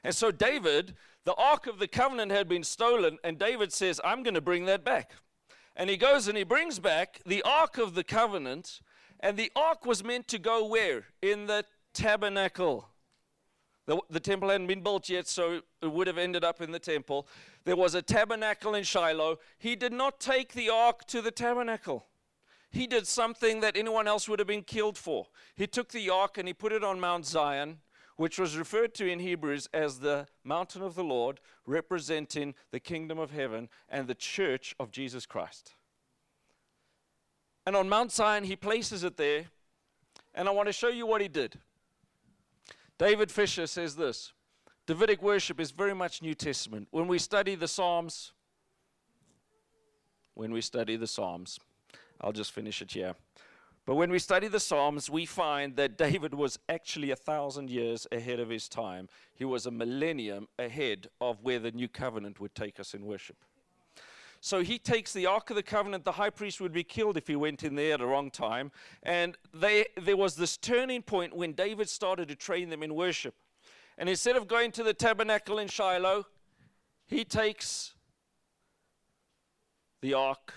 And 0.02 0.16
so, 0.16 0.32
David, 0.32 0.96
the 1.26 1.34
Ark 1.34 1.68
of 1.68 1.78
the 1.78 1.90
Covenant 1.90 2.32
had 2.32 2.48
been 2.48 2.64
stolen, 2.64 3.18
and 3.22 3.38
David 3.38 3.74
says, 3.74 4.00
I'm 4.06 4.24
going 4.24 4.36
to 4.36 4.40
bring 4.40 4.64
that 4.68 4.86
back. 4.86 5.12
And 5.76 5.90
he 5.90 5.98
goes 5.98 6.30
and 6.30 6.38
he 6.38 6.46
brings 6.46 6.80
back 6.80 7.20
the 7.26 7.42
Ark 7.42 7.78
of 7.78 7.96
the 7.96 8.06
Covenant, 8.06 8.80
and 9.20 9.36
the 9.36 9.52
Ark 9.58 9.86
was 9.86 10.02
meant 10.02 10.30
to 10.30 10.40
go 10.40 10.66
where? 10.66 11.04
In 11.22 11.48
the 11.48 11.66
tabernacle. 11.94 12.89
The, 13.90 14.00
the, 14.08 14.20
temple 14.20 14.50
hadn't 14.50 14.68
been 14.68 14.84
built 14.84 15.10
yet, 15.10 15.28
so 15.28 15.62
it 15.82 15.88
would 15.92 16.06
have 16.06 16.20
ended 16.20 16.44
up 16.44 16.62
in 16.62 16.72
the 16.72 16.78
temple. 16.78 17.28
There 17.66 17.76
was 17.76 17.96
a 17.96 18.04
tabernacle 18.04 18.76
in 18.76 18.84
Shiloh. 18.84 19.40
He 19.58 19.76
did 19.76 19.94
not 19.94 20.20
take 20.20 20.54
the 20.54 20.70
ark 20.70 21.08
to 21.08 21.24
the 21.24 21.32
tabernacle. 21.32 22.06
He 22.70 22.86
did 22.86 23.08
something 23.08 23.62
that 23.62 23.76
anyone 23.76 24.08
else 24.08 24.30
would 24.30 24.38
have 24.38 24.48
been 24.48 24.62
killed 24.62 24.96
for. 24.96 25.26
He 25.56 25.66
took 25.66 25.90
the 25.90 26.08
ark 26.08 26.38
and 26.38 26.48
he 26.48 26.54
put 26.54 26.72
it 26.72 26.84
on 26.84 27.00
Mount 27.00 27.26
Zion, 27.26 27.80
which 28.16 28.38
was 28.38 28.56
referred 28.56 28.94
to 28.94 29.10
in 29.10 29.18
Hebrews 29.18 29.68
as 29.74 30.02
the 30.02 30.28
mountain 30.44 30.84
of 30.84 30.94
the 30.94 31.04
Lord, 31.04 31.40
representing 31.66 32.54
the 32.70 32.80
kingdom 32.80 33.18
of 33.18 33.32
heaven 33.32 33.70
and 33.90 34.08
the 34.08 34.14
church 34.14 34.76
of 34.80 34.92
Jesus 34.92 35.26
Christ. 35.26 35.74
And 37.66 37.76
on 37.76 37.90
Mount 37.90 38.12
Zion, 38.12 38.44
he 38.44 38.56
places 38.56 39.04
it 39.04 39.18
there. 39.18 39.46
And 40.36 40.48
I 40.48 40.52
want 40.52 40.68
to 40.68 40.74
show 40.74 40.90
you 40.90 41.08
what 41.08 41.22
he 41.22 41.28
did. 41.28 41.58
David 43.00 43.32
Fisher 43.32 43.66
says 43.66 43.96
this 43.96 44.34
Davidic 44.86 45.22
worship 45.24 45.60
is 45.60 45.72
very 45.72 45.96
much 45.96 46.22
New 46.22 46.36
Testament. 46.36 46.90
When 46.92 47.08
we 47.08 47.18
study 47.18 47.56
the 47.56 47.68
Psalms, 47.68 48.34
when 50.36 50.52
we 50.52 50.62
study 50.62 50.98
the 50.98 51.08
Psalms, 51.08 51.60
I'll 52.22 52.34
just 52.34 52.52
finish 52.52 52.82
it 52.82 52.92
here. 52.92 53.16
But 53.86 53.96
when 53.96 54.12
we 54.12 54.20
study 54.20 54.48
the 54.48 54.60
Psalms, 54.60 55.10
we 55.10 55.26
find 55.26 55.76
that 55.78 55.98
David 55.98 56.34
was 56.34 56.60
actually 56.68 57.10
a 57.10 57.16
thousand 57.16 57.70
years 57.70 58.06
ahead 58.12 58.40
of 58.40 58.50
his 58.50 58.68
time. 58.68 59.08
He 59.34 59.46
was 59.46 59.66
a 59.66 59.72
millennium 59.72 60.48
ahead 60.60 61.08
of 61.20 61.42
where 61.42 61.60
the 61.60 61.72
new 61.72 61.88
covenant 61.88 62.40
would 62.40 62.54
take 62.54 62.80
us 62.80 62.94
in 62.94 63.06
worship. 63.06 63.38
So 64.42 64.64
he 64.64 64.80
takes 64.80 65.12
the 65.12 65.26
Ark 65.26 65.50
of 65.50 65.56
the 65.56 65.64
Covenant. 65.64 66.06
The 66.06 66.14
high 66.14 66.30
priest 66.30 66.62
would 66.62 66.72
be 66.72 66.84
killed 66.84 67.18
if 67.18 67.28
he 67.28 67.36
went 67.36 67.64
in 67.64 67.76
there 67.76 67.94
at 67.94 68.00
the 68.00 68.06
wrong 68.06 68.32
time. 68.32 68.72
And 69.04 69.38
they, 69.54 69.86
there 70.02 70.16
was 70.16 70.36
this 70.36 70.56
turning 70.56 71.02
point 71.02 71.36
when 71.36 71.54
David 71.54 71.90
started 71.90 72.30
to 72.30 72.36
train 72.36 72.70
them 72.70 72.82
in 72.82 72.96
worship. 72.96 73.36
And 73.98 74.08
instead 74.08 74.38
of 74.38 74.48
going 74.48 74.72
to 74.74 74.84
the 74.84 74.94
tabernacle 74.94 75.60
in 75.60 75.68
Shiloh, 75.68 76.26
he 77.06 77.26
takes 77.26 77.96
the 80.02 80.14
ark 80.14 80.54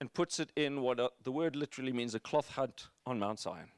and 0.00 0.12
puts 0.12 0.40
it 0.40 0.50
in 0.56 0.80
what 0.80 0.98
a, 0.98 1.10
the 1.22 1.32
word 1.32 1.56
literally 1.56 1.92
means 1.92 2.14
a 2.14 2.20
cloth 2.20 2.50
hut 2.50 2.86
on 3.04 3.18
Mount 3.18 3.40
Zion. 3.40 3.68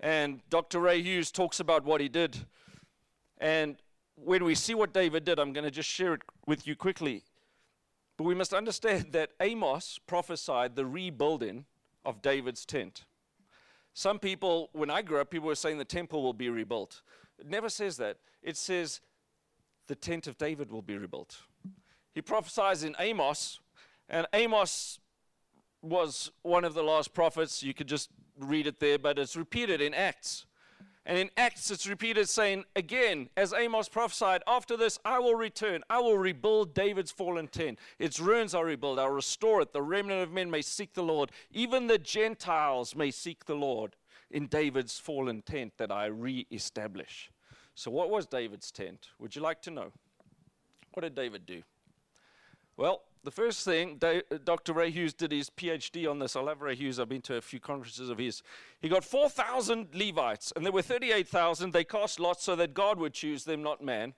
And 0.00 0.40
Dr. 0.48 0.80
Ray 0.80 1.02
Hughes 1.02 1.30
talks 1.30 1.60
about 1.60 1.84
what 1.84 2.00
he 2.00 2.08
did. 2.08 2.38
And 3.38 3.76
when 4.16 4.44
we 4.44 4.54
see 4.54 4.74
what 4.74 4.94
David 4.94 5.24
did, 5.24 5.38
I'm 5.38 5.52
going 5.52 5.64
to 5.64 5.70
just 5.70 5.88
share 5.88 6.14
it 6.14 6.22
with 6.46 6.66
you 6.66 6.76
quickly. 6.76 7.24
But 8.16 8.24
we 8.24 8.34
must 8.34 8.54
understand 8.54 9.12
that 9.12 9.30
Amos 9.40 9.98
prophesied 10.06 10.74
the 10.74 10.86
rebuilding 10.86 11.66
of 12.04 12.22
David's 12.22 12.64
tent. 12.64 13.04
Some 13.92 14.18
people, 14.18 14.70
when 14.72 14.90
I 14.90 15.02
grew 15.02 15.20
up, 15.20 15.30
people 15.30 15.48
were 15.48 15.54
saying 15.54 15.78
the 15.78 15.84
temple 15.84 16.22
will 16.22 16.32
be 16.32 16.48
rebuilt. 16.48 17.02
It 17.38 17.48
never 17.48 17.68
says 17.68 17.96
that. 17.98 18.18
It 18.42 18.56
says 18.56 19.00
the 19.86 19.94
tent 19.94 20.26
of 20.26 20.38
David 20.38 20.70
will 20.70 20.82
be 20.82 20.96
rebuilt. 20.96 21.38
He 22.14 22.22
prophesies 22.22 22.82
in 22.82 22.96
Amos, 22.98 23.60
and 24.08 24.26
Amos 24.32 24.98
was 25.82 26.30
one 26.42 26.64
of 26.64 26.74
the 26.74 26.82
last 26.82 27.12
prophets. 27.12 27.62
You 27.62 27.74
could 27.74 27.88
just 27.88 28.10
read 28.38 28.66
it 28.66 28.80
there, 28.80 28.98
but 28.98 29.18
it's 29.18 29.36
repeated 29.36 29.80
in 29.80 29.92
Acts. 29.92 30.45
And 31.08 31.16
in 31.16 31.30
Acts, 31.36 31.70
it's 31.70 31.86
repeated 31.86 32.28
saying, 32.28 32.64
again, 32.74 33.28
as 33.36 33.52
Amos 33.52 33.88
prophesied, 33.88 34.42
after 34.48 34.76
this 34.76 34.98
I 35.04 35.20
will 35.20 35.36
return. 35.36 35.84
I 35.88 36.00
will 36.00 36.18
rebuild 36.18 36.74
David's 36.74 37.12
fallen 37.12 37.46
tent. 37.46 37.78
Its 38.00 38.18
ruins 38.18 38.56
I'll 38.56 38.64
rebuild. 38.64 38.98
I'll 38.98 39.10
restore 39.10 39.62
it. 39.62 39.72
The 39.72 39.82
remnant 39.82 40.22
of 40.22 40.32
men 40.32 40.50
may 40.50 40.62
seek 40.62 40.94
the 40.94 41.04
Lord. 41.04 41.30
Even 41.52 41.86
the 41.86 41.98
Gentiles 41.98 42.96
may 42.96 43.12
seek 43.12 43.44
the 43.44 43.54
Lord 43.54 43.94
in 44.32 44.48
David's 44.48 44.98
fallen 44.98 45.42
tent 45.42 45.74
that 45.78 45.92
I 45.92 46.06
re-establish. 46.06 47.30
So, 47.76 47.92
what 47.92 48.10
was 48.10 48.26
David's 48.26 48.72
tent? 48.72 49.10
Would 49.20 49.36
you 49.36 49.42
like 49.42 49.62
to 49.62 49.70
know? 49.70 49.92
What 50.92 51.02
did 51.02 51.14
David 51.14 51.46
do? 51.46 51.62
Well, 52.76 53.02
the 53.26 53.32
first 53.32 53.64
thing, 53.64 54.00
Dr. 54.44 54.72
Ray 54.72 54.92
Hughes 54.92 55.12
did 55.12 55.32
his 55.32 55.50
PhD 55.50 56.08
on 56.08 56.20
this. 56.20 56.36
I 56.36 56.40
love 56.40 56.62
Ray 56.62 56.76
Hughes. 56.76 57.00
I've 57.00 57.08
been 57.08 57.20
to 57.22 57.34
a 57.34 57.40
few 57.40 57.58
conferences 57.58 58.08
of 58.08 58.18
his. 58.18 58.40
He 58.80 58.88
got 58.88 59.02
4,000 59.02 59.88
Levites, 59.92 60.52
and 60.54 60.64
there 60.64 60.72
were 60.72 60.80
38,000. 60.80 61.72
They 61.72 61.82
cast 61.82 62.20
lots 62.20 62.44
so 62.44 62.54
that 62.54 62.72
God 62.72 63.00
would 63.00 63.14
choose 63.14 63.42
them, 63.42 63.64
not 63.64 63.82
man. 63.82 64.14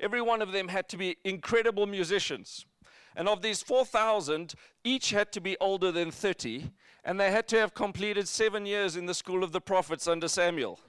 Every 0.00 0.20
one 0.20 0.42
of 0.42 0.50
them 0.50 0.66
had 0.66 0.88
to 0.88 0.96
be 0.96 1.18
incredible 1.22 1.86
musicians. 1.86 2.66
And 3.14 3.28
of 3.28 3.42
these 3.42 3.62
4,000, 3.62 4.54
each 4.82 5.10
had 5.10 5.30
to 5.34 5.40
be 5.40 5.56
older 5.60 5.92
than 5.92 6.10
30, 6.10 6.72
and 7.04 7.20
they 7.20 7.30
had 7.30 7.46
to 7.48 7.60
have 7.60 7.74
completed 7.74 8.26
seven 8.26 8.66
years 8.66 8.96
in 8.96 9.06
the 9.06 9.14
school 9.14 9.44
of 9.44 9.52
the 9.52 9.60
prophets 9.60 10.08
under 10.08 10.26
Samuel. 10.26 10.80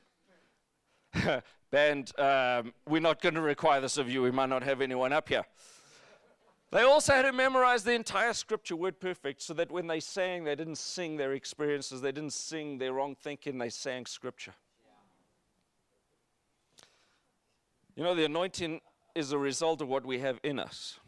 Band, 1.72 2.18
um, 2.18 2.74
we're 2.88 3.00
not 3.00 3.22
going 3.22 3.36
to 3.36 3.42
require 3.42 3.80
this 3.80 4.00
of 4.00 4.10
you. 4.10 4.24
We 4.24 4.32
might 4.32 4.50
not 4.50 4.64
have 4.64 4.82
anyone 4.82 5.14
up 5.14 5.30
here. 5.30 5.46
They 6.72 6.84
also 6.84 7.14
had 7.14 7.24
to 7.24 7.34
memorize 7.34 7.84
the 7.84 7.94
entire 7.94 8.34
scripture 8.34 8.76
word 8.76 9.00
perfect 9.00 9.42
so 9.42 9.54
that 9.56 9.72
when 9.72 9.88
they 9.88 10.00
sang, 10.00 10.44
they 10.44 10.56
didn't 10.56 10.78
sing 10.78 11.18
their 11.18 11.34
experiences, 11.34 12.02
they 12.02 12.12
didn't 12.12 12.34
sing 12.34 12.78
their 12.78 12.94
wrong 12.94 13.16
thinking, 13.16 13.58
they 13.58 13.70
sang 13.70 14.06
scripture. 14.06 14.54
You 17.96 18.04
know, 18.04 18.14
the 18.14 18.26
anointing 18.26 18.82
is 19.16 19.32
a 19.32 19.38
result 19.38 19.82
of 19.82 19.88
what 19.88 20.06
we 20.06 20.20
have 20.20 20.40
in 20.44 20.60
us. 20.60 21.00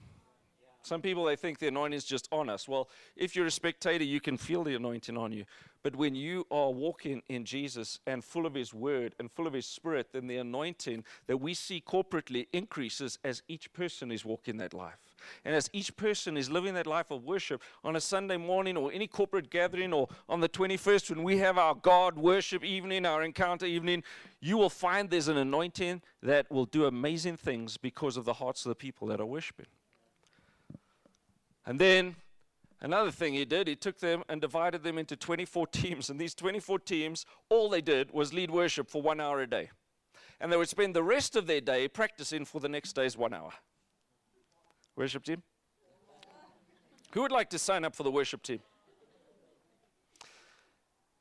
Some 0.84 1.02
people 1.02 1.26
they 1.26 1.36
think 1.36 1.60
the 1.60 1.67
anointing 1.67 1.95
is 1.95 2.06
just 2.06 2.28
on 2.32 2.50
us. 2.50 2.67
Well, 2.67 2.89
if 3.15 3.36
you're 3.36 3.45
a 3.45 3.52
spectator, 3.52 4.04
you 4.04 4.19
can 4.19 4.38
feel 4.38 4.63
the 4.63 4.76
anointing 4.76 5.15
on 5.15 5.32
you. 5.32 5.45
But 5.84 5.96
when 5.96 6.13
you 6.13 6.46
are 6.52 6.70
walking 6.70 7.24
in 7.28 7.44
Jesus 7.44 8.00
and 8.06 8.24
full 8.24 8.46
of 8.46 8.54
His 8.54 8.74
Word 8.74 9.15
and 9.20 9.32
full 9.32 9.48
of 9.48 9.54
His 9.54 9.65
Spirit, 9.65 10.10
then 10.13 10.28
the 10.28 10.38
anointing 10.38 11.04
that 11.28 11.38
we 11.38 11.54
see 11.54 11.82
corporately 11.86 12.48
increases 12.54 13.17
as 13.24 13.41
each 13.48 13.74
person 13.74 14.12
is 14.12 14.24
walking 14.24 14.58
that 14.58 14.74
life. 14.74 15.15
And 15.44 15.56
as 15.56 15.70
each 15.74 15.96
person 15.96 16.38
is 16.38 16.50
living 16.52 16.76
that 16.76 16.86
life 16.86 17.10
of 17.10 17.24
worship 17.24 17.62
on 17.84 17.96
a 17.96 18.02
Sunday 18.02 18.38
morning 18.38 18.78
or 18.78 18.91
any 18.91 19.08
corporate 19.08 19.50
gathering 19.50 19.94
or 19.94 20.08
on 20.30 20.39
the 20.39 20.50
21st 20.50 21.10
when 21.10 21.24
we 21.24 21.38
have 21.38 21.58
our 21.58 21.74
God 21.74 22.17
worship 22.17 22.63
evening, 22.63 23.06
our 23.06 23.24
encounter 23.24 23.65
evening, 23.65 24.04
you 24.39 24.58
will 24.58 24.70
find 24.70 25.10
there's 25.10 25.28
an 25.28 25.38
anointing 25.38 26.02
that 26.22 26.50
will 26.52 26.65
do 26.65 26.86
amazing 26.86 27.38
things 27.38 27.78
because 27.78 28.17
of 28.17 28.26
the 28.26 28.34
hearts 28.34 28.65
of 28.65 28.70
the 28.70 28.76
people 28.76 29.08
that 29.08 29.20
are 29.20 29.26
worshiping. 29.26 29.67
And 31.65 31.80
then 31.80 32.15
another 32.82 33.12
thing 33.12 33.34
he 33.34 33.46
did, 33.46 33.67
he 33.67 33.76
took 33.76 34.00
them 34.00 34.24
and 34.28 34.41
divided 34.41 34.84
them 34.84 34.98
into 34.98 35.15
24 35.15 35.67
teams. 35.72 36.10
And 36.10 36.20
these 36.20 36.34
24 36.34 36.80
teams, 36.80 37.26
all 37.50 37.70
they 37.70 37.82
did 37.82 38.12
was 38.12 38.34
lead 38.34 38.52
worship 38.52 38.89
for 38.89 39.02
one 39.02 39.20
hour 39.20 39.41
a 39.41 39.48
day. 39.48 39.70
And 40.39 40.52
they 40.52 40.58
would 40.58 40.70
spend 40.70 40.96
the 40.96 41.04
rest 41.04 41.36
of 41.36 41.48
their 41.48 41.62
day 41.62 41.88
practicing 41.88 42.46
for 42.46 42.60
the 42.60 42.70
next 42.70 42.94
day's 42.94 43.15
one 43.15 43.34
hour. 43.34 43.52
Worship 44.96 45.24
team? 45.24 45.44
Who 47.13 47.22
would 47.22 47.32
like 47.32 47.50
to 47.52 47.60
sign 47.60 47.86
up 47.86 47.96
for 47.96 48.04
the 48.04 48.12
worship 48.12 48.41
team? 48.41 48.60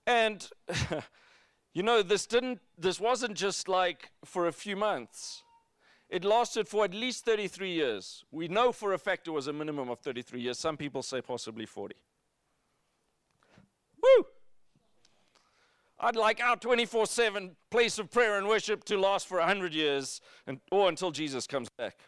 And 0.07 0.49
you 1.75 1.83
know, 1.83 2.03
this 2.03 2.27
didn't 2.27 2.61
this 2.79 2.99
wasn't 2.99 3.35
just 3.35 3.68
like 3.68 4.11
for 4.25 4.46
a 4.46 4.53
few 4.53 4.77
months. 4.77 5.42
It 6.11 6.25
lasted 6.25 6.66
for 6.66 6.85
at 6.85 6.92
least 6.92 7.25
33 7.25 7.70
years. 7.70 8.25
We 8.33 8.49
know 8.49 8.73
for 8.73 8.92
a 8.92 8.99
fact 8.99 9.29
it 9.29 9.31
was 9.31 9.46
a 9.46 9.53
minimum 9.53 9.88
of 9.88 10.01
33 10.01 10.40
years. 10.40 10.59
Some 10.59 10.77
people 10.77 11.05
say 11.05 11.23
possibly 11.23 11.66
40. 11.66 11.94
Woo! 14.03 14.27
I'd 16.01 16.16
like 16.16 16.40
our 16.42 16.57
24 16.57 17.07
7 17.07 17.53
place 17.70 17.99
of 18.01 18.11
prayer 18.11 18.37
and 18.38 18.49
worship 18.49 18.83
to 18.85 18.99
last 18.99 19.29
for 19.29 19.38
100 19.38 19.73
years 19.73 20.20
and, 20.49 20.61
or 20.73 20.88
until 20.88 21.12
Jesus 21.12 21.46
comes 21.46 21.68
back. 21.68 22.01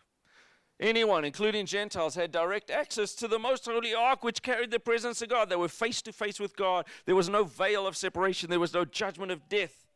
Anyone, 0.81 1.25
including 1.25 1.65
Gentiles, 1.67 2.17
had 2.17 2.33
direct 2.33 2.69
access 2.69 3.15
to 3.15 3.29
the 3.29 3.39
most 3.39 3.67
holy 3.67 3.95
ark 3.95 4.25
which 4.25 4.43
carried 4.43 4.73
the 4.73 4.81
presence 4.81 5.23
of 5.23 5.29
God. 5.29 5.49
They 5.49 5.55
were 5.55 5.69
face 5.69 6.03
to 6.03 6.13
face 6.13 6.41
with 6.41 6.57
God. 6.57 6.87
There 7.05 7.15
was 7.15 7.29
no 7.29 7.45
veil 7.45 7.87
of 7.87 7.97
separation, 7.97 8.51
there 8.51 8.59
was 8.59 8.75
no 8.75 8.85
judgment 8.85 9.31
of 9.31 9.49
death. 9.49 9.87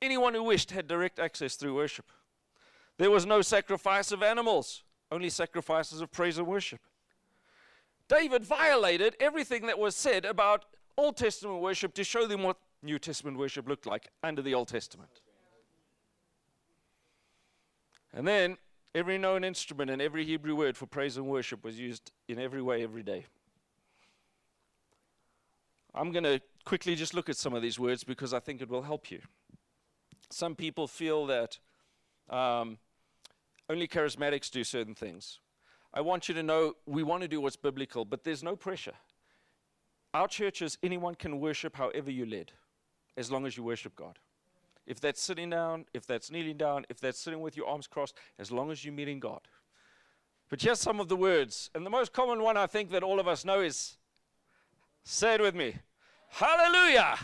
Anyone 0.00 0.32
who 0.32 0.42
wished 0.42 0.70
had 0.70 0.88
direct 0.88 1.18
access 1.18 1.56
through 1.56 1.74
worship. 1.74 2.10
There 3.02 3.10
was 3.10 3.26
no 3.26 3.42
sacrifice 3.42 4.12
of 4.12 4.22
animals, 4.22 4.84
only 5.10 5.28
sacrifices 5.28 6.00
of 6.00 6.12
praise 6.12 6.38
and 6.38 6.46
worship. 6.46 6.78
David 8.06 8.44
violated 8.44 9.16
everything 9.18 9.66
that 9.66 9.76
was 9.76 9.96
said 9.96 10.24
about 10.24 10.66
Old 10.96 11.16
Testament 11.16 11.60
worship 11.60 11.94
to 11.94 12.04
show 12.04 12.28
them 12.28 12.44
what 12.44 12.58
New 12.80 13.00
Testament 13.00 13.38
worship 13.38 13.68
looked 13.68 13.86
like 13.86 14.06
under 14.22 14.40
the 14.40 14.54
Old 14.54 14.68
Testament. 14.68 15.10
And 18.14 18.24
then 18.24 18.56
every 18.94 19.18
known 19.18 19.42
instrument 19.42 19.90
and 19.90 20.00
every 20.00 20.24
Hebrew 20.24 20.54
word 20.54 20.76
for 20.76 20.86
praise 20.86 21.16
and 21.16 21.26
worship 21.26 21.64
was 21.64 21.80
used 21.80 22.12
in 22.28 22.38
every 22.38 22.62
way 22.62 22.84
every 22.84 23.02
day. 23.02 23.26
I'm 25.92 26.12
going 26.12 26.22
to 26.22 26.40
quickly 26.64 26.94
just 26.94 27.14
look 27.14 27.28
at 27.28 27.36
some 27.36 27.52
of 27.52 27.62
these 27.62 27.80
words 27.80 28.04
because 28.04 28.32
I 28.32 28.38
think 28.38 28.62
it 28.62 28.68
will 28.68 28.82
help 28.82 29.10
you. 29.10 29.22
Some 30.30 30.54
people 30.54 30.86
feel 30.86 31.26
that 31.26 31.58
um, 32.30 32.78
only 33.68 33.88
charismatics 33.88 34.50
do 34.50 34.64
certain 34.64 34.94
things. 34.94 35.40
I 35.94 36.00
want 36.00 36.28
you 36.28 36.34
to 36.34 36.42
know 36.42 36.74
we 36.86 37.02
want 37.02 37.22
to 37.22 37.28
do 37.28 37.40
what's 37.40 37.56
biblical, 37.56 38.04
but 38.04 38.24
there's 38.24 38.42
no 38.42 38.56
pressure. 38.56 38.94
Our 40.14 40.28
churches, 40.28 40.78
anyone 40.82 41.14
can 41.14 41.40
worship 41.40 41.76
however 41.76 42.10
you 42.10 42.26
led, 42.26 42.52
as 43.16 43.30
long 43.30 43.46
as 43.46 43.56
you 43.56 43.62
worship 43.62 43.96
God. 43.96 44.18
If 44.86 45.00
that's 45.00 45.22
sitting 45.22 45.50
down, 45.50 45.86
if 45.94 46.06
that's 46.06 46.30
kneeling 46.30 46.56
down, 46.56 46.84
if 46.88 47.00
that's 47.00 47.18
sitting 47.18 47.40
with 47.40 47.56
your 47.56 47.66
arms 47.66 47.86
crossed, 47.86 48.16
as 48.38 48.50
long 48.50 48.70
as 48.70 48.84
you're 48.84 48.94
meeting 48.94 49.20
God. 49.20 49.40
But 50.48 50.60
here's 50.60 50.80
some 50.80 51.00
of 51.00 51.08
the 51.08 51.16
words. 51.16 51.70
And 51.74 51.86
the 51.86 51.90
most 51.90 52.12
common 52.12 52.42
one 52.42 52.56
I 52.56 52.66
think 52.66 52.90
that 52.90 53.02
all 53.02 53.20
of 53.20 53.28
us 53.28 53.44
know 53.44 53.60
is 53.60 53.96
say 55.04 55.34
it 55.34 55.40
with 55.40 55.54
me 55.54 55.76
Hallelujah. 56.28 57.18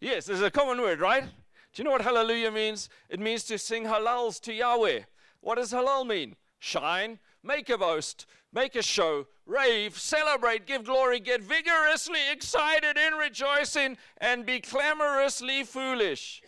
Yes, 0.00 0.26
there's 0.26 0.42
a 0.42 0.50
common 0.50 0.80
word, 0.80 1.00
right? 1.00 1.24
Do 1.24 1.82
you 1.82 1.84
know 1.84 1.90
what 1.90 2.02
hallelujah 2.02 2.50
means? 2.50 2.88
It 3.08 3.18
means 3.18 3.44
to 3.44 3.58
sing 3.58 3.84
halals 3.84 4.40
to 4.42 4.52
Yahweh. 4.52 5.00
What 5.44 5.56
does 5.56 5.72
halal 5.72 6.06
mean? 6.06 6.36
Shine, 6.58 7.18
make 7.42 7.68
a 7.68 7.76
boast, 7.76 8.24
make 8.50 8.74
a 8.76 8.82
show, 8.82 9.26
rave, 9.44 9.98
celebrate, 9.98 10.66
give 10.66 10.84
glory, 10.84 11.20
get 11.20 11.42
vigorously 11.42 12.30
excited 12.32 12.96
in 12.96 13.12
rejoicing, 13.12 13.98
and 14.16 14.46
be 14.46 14.60
clamorously 14.60 15.64
foolish. 15.64 16.42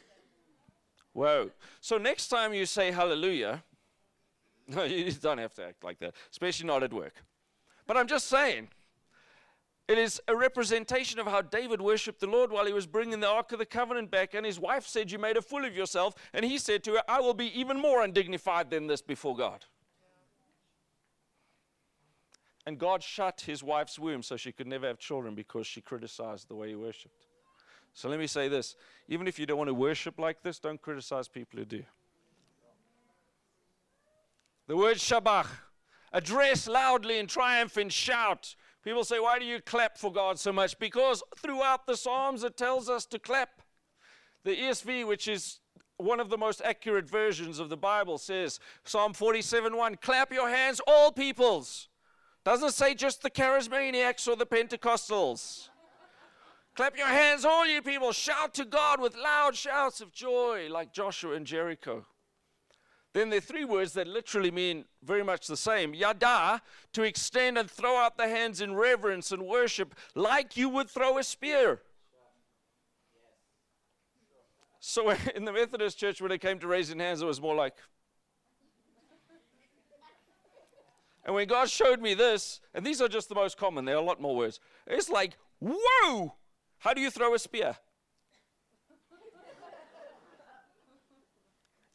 Whoa. 1.12 1.50
So 1.82 1.98
next 1.98 2.28
time 2.28 2.54
you 2.54 2.64
say 2.64 2.90
hallelujah, 2.90 3.62
no, 4.66 4.84
you 4.84 5.12
don't 5.12 5.38
have 5.38 5.52
to 5.54 5.66
act 5.66 5.84
like 5.84 5.98
that, 5.98 6.14
especially 6.30 6.66
not 6.66 6.82
at 6.82 6.92
work. 6.94 7.22
But 7.86 7.98
I'm 7.98 8.06
just 8.06 8.28
saying, 8.28 8.68
it 9.88 9.98
is 9.98 10.20
a 10.26 10.36
representation 10.36 11.20
of 11.20 11.26
how 11.26 11.42
David 11.42 11.80
worshiped 11.80 12.20
the 12.20 12.26
Lord 12.26 12.50
while 12.50 12.66
he 12.66 12.72
was 12.72 12.86
bringing 12.86 13.20
the 13.20 13.28
Ark 13.28 13.52
of 13.52 13.60
the 13.60 13.66
Covenant 13.66 14.10
back, 14.10 14.34
and 14.34 14.44
his 14.44 14.58
wife 14.58 14.86
said, 14.86 15.12
You 15.12 15.18
made 15.18 15.36
a 15.36 15.42
fool 15.42 15.64
of 15.64 15.76
yourself. 15.76 16.14
And 16.32 16.44
he 16.44 16.58
said 16.58 16.82
to 16.84 16.94
her, 16.94 17.02
I 17.08 17.20
will 17.20 17.34
be 17.34 17.58
even 17.58 17.80
more 17.80 18.02
undignified 18.02 18.70
than 18.70 18.88
this 18.88 19.00
before 19.00 19.36
God. 19.36 19.64
And 22.66 22.78
God 22.78 23.00
shut 23.00 23.42
his 23.42 23.62
wife's 23.62 23.96
womb 23.96 24.24
so 24.24 24.36
she 24.36 24.50
could 24.50 24.66
never 24.66 24.88
have 24.88 24.98
children 24.98 25.36
because 25.36 25.68
she 25.68 25.80
criticized 25.80 26.48
the 26.48 26.56
way 26.56 26.70
he 26.70 26.74
worshiped. 26.74 27.26
So 27.94 28.08
let 28.08 28.18
me 28.18 28.26
say 28.26 28.48
this 28.48 28.74
even 29.08 29.28
if 29.28 29.38
you 29.38 29.46
don't 29.46 29.56
want 29.56 29.68
to 29.68 29.74
worship 29.74 30.18
like 30.18 30.42
this, 30.42 30.58
don't 30.58 30.82
criticize 30.82 31.28
people 31.28 31.60
who 31.60 31.64
do. 31.64 31.84
The 34.66 34.76
word 34.76 34.96
shabach, 34.96 35.46
address 36.12 36.66
loudly 36.66 37.20
in 37.20 37.28
triumph 37.28 37.76
and 37.76 37.92
shout. 37.92 38.56
People 38.86 39.02
say, 39.02 39.18
Why 39.18 39.40
do 39.40 39.44
you 39.44 39.60
clap 39.60 39.98
for 39.98 40.12
God 40.12 40.38
so 40.38 40.52
much? 40.52 40.78
Because 40.78 41.20
throughout 41.36 41.88
the 41.88 41.96
Psalms 41.96 42.44
it 42.44 42.56
tells 42.56 42.88
us 42.88 43.04
to 43.06 43.18
clap. 43.18 43.60
The 44.44 44.52
ESV, 44.52 45.08
which 45.08 45.26
is 45.26 45.58
one 45.96 46.20
of 46.20 46.30
the 46.30 46.38
most 46.38 46.62
accurate 46.64 47.10
versions 47.10 47.58
of 47.58 47.68
the 47.68 47.76
Bible, 47.76 48.16
says, 48.16 48.60
Psalm 48.84 49.12
47 49.12 49.76
1, 49.76 49.96
clap 49.96 50.32
your 50.32 50.48
hands, 50.48 50.80
all 50.86 51.10
peoples. 51.10 51.88
Doesn't 52.44 52.74
say 52.74 52.94
just 52.94 53.22
the 53.22 53.30
charismaniacs 53.30 54.28
or 54.28 54.36
the 54.36 54.46
Pentecostals. 54.46 55.68
Clap 56.76 56.96
your 56.96 57.08
hands, 57.08 57.44
all 57.44 57.66
you 57.66 57.82
people. 57.82 58.12
Shout 58.12 58.54
to 58.54 58.64
God 58.64 59.00
with 59.00 59.16
loud 59.16 59.56
shouts 59.56 60.00
of 60.00 60.12
joy, 60.12 60.68
like 60.70 60.92
Joshua 60.92 61.34
and 61.34 61.44
Jericho. 61.44 62.06
Then 63.16 63.30
there 63.30 63.38
are 63.38 63.40
three 63.40 63.64
words 63.64 63.94
that 63.94 64.06
literally 64.06 64.50
mean 64.50 64.84
very 65.02 65.24
much 65.24 65.46
the 65.46 65.56
same. 65.56 65.94
Yada, 65.94 66.60
to 66.92 67.02
extend 67.02 67.56
and 67.56 67.70
throw 67.70 67.96
out 67.96 68.18
the 68.18 68.28
hands 68.28 68.60
in 68.60 68.74
reverence 68.74 69.32
and 69.32 69.46
worship, 69.46 69.94
like 70.14 70.54
you 70.54 70.68
would 70.68 70.90
throw 70.90 71.16
a 71.16 71.22
spear. 71.22 71.80
So 74.80 75.08
in 75.34 75.46
the 75.46 75.52
Methodist 75.52 75.96
church, 75.96 76.20
when 76.20 76.30
it 76.30 76.42
came 76.42 76.58
to 76.58 76.66
raising 76.66 76.98
hands, 76.98 77.22
it 77.22 77.24
was 77.24 77.40
more 77.40 77.54
like. 77.54 77.72
And 81.24 81.34
when 81.34 81.48
God 81.48 81.70
showed 81.70 82.02
me 82.02 82.12
this, 82.12 82.60
and 82.74 82.84
these 82.84 83.00
are 83.00 83.08
just 83.08 83.30
the 83.30 83.34
most 83.34 83.56
common, 83.56 83.86
there 83.86 83.94
are 83.94 84.02
a 84.02 84.04
lot 84.04 84.20
more 84.20 84.36
words. 84.36 84.60
It's 84.86 85.08
like, 85.08 85.38
whoa! 85.58 86.34
How 86.80 86.92
do 86.92 87.00
you 87.00 87.10
throw 87.10 87.32
a 87.32 87.38
spear? 87.38 87.76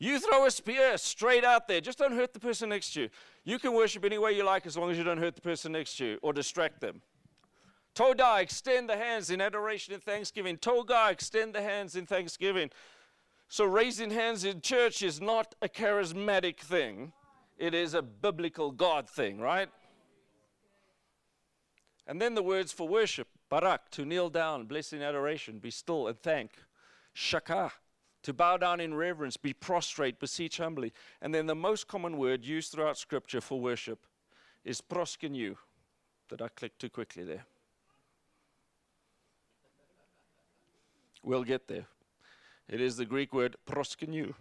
You 0.01 0.19
throw 0.19 0.47
a 0.47 0.51
spear 0.51 0.97
straight 0.97 1.43
out 1.43 1.67
there. 1.67 1.79
Just 1.79 1.99
don't 1.99 2.13
hurt 2.13 2.33
the 2.33 2.39
person 2.39 2.69
next 2.69 2.93
to 2.93 3.01
you. 3.01 3.09
You 3.43 3.59
can 3.59 3.71
worship 3.71 4.03
any 4.03 4.17
way 4.17 4.31
you 4.31 4.43
like 4.43 4.65
as 4.65 4.75
long 4.75 4.89
as 4.89 4.97
you 4.97 5.03
don't 5.03 5.19
hurt 5.19 5.35
the 5.35 5.41
person 5.41 5.73
next 5.73 5.97
to 5.97 6.05
you 6.05 6.19
or 6.23 6.33
distract 6.33 6.81
them. 6.81 7.03
Toda, 7.93 8.37
extend 8.39 8.89
the 8.89 8.97
hands 8.97 9.29
in 9.29 9.39
adoration 9.39 9.93
and 9.93 10.01
thanksgiving. 10.01 10.57
Toga, 10.57 11.09
extend 11.11 11.53
the 11.53 11.61
hands 11.61 11.95
in 11.95 12.07
thanksgiving. 12.07 12.71
So 13.47 13.63
raising 13.63 14.09
hands 14.09 14.43
in 14.43 14.61
church 14.61 15.03
is 15.03 15.21
not 15.21 15.53
a 15.61 15.69
charismatic 15.69 16.57
thing. 16.57 17.13
It 17.59 17.75
is 17.75 17.93
a 17.93 18.01
biblical 18.01 18.71
God 18.71 19.07
thing, 19.07 19.39
right? 19.39 19.69
And 22.07 22.19
then 22.19 22.33
the 22.33 22.41
words 22.41 22.73
for 22.73 22.87
worship. 22.87 23.27
Barak, 23.49 23.91
to 23.91 24.03
kneel 24.03 24.31
down, 24.31 24.65
bless 24.65 24.93
in 24.93 25.03
adoration, 25.03 25.59
be 25.59 25.69
still 25.69 26.07
and 26.07 26.17
thank. 26.17 26.53
Shaka, 27.13 27.71
to 28.23 28.33
bow 28.33 28.57
down 28.57 28.79
in 28.79 28.93
reverence, 28.93 29.37
be 29.37 29.53
prostrate, 29.53 30.19
beseech 30.19 30.57
humbly. 30.57 30.93
And 31.21 31.33
then 31.33 31.47
the 31.47 31.55
most 31.55 31.87
common 31.87 32.17
word 32.17 32.45
used 32.45 32.71
throughout 32.71 32.97
Scripture 32.97 33.41
for 33.41 33.59
worship 33.59 34.05
is 34.63 34.81
proskenu. 34.81 35.55
Did 36.29 36.41
I 36.41 36.47
click 36.49 36.77
too 36.77 36.89
quickly 36.89 37.23
there? 37.23 37.45
We'll 41.23 41.43
get 41.43 41.67
there. 41.67 41.85
It 42.67 42.81
is 42.81 42.97
the 42.97 43.05
Greek 43.05 43.33
word 43.33 43.55
proskenu. 43.69 44.33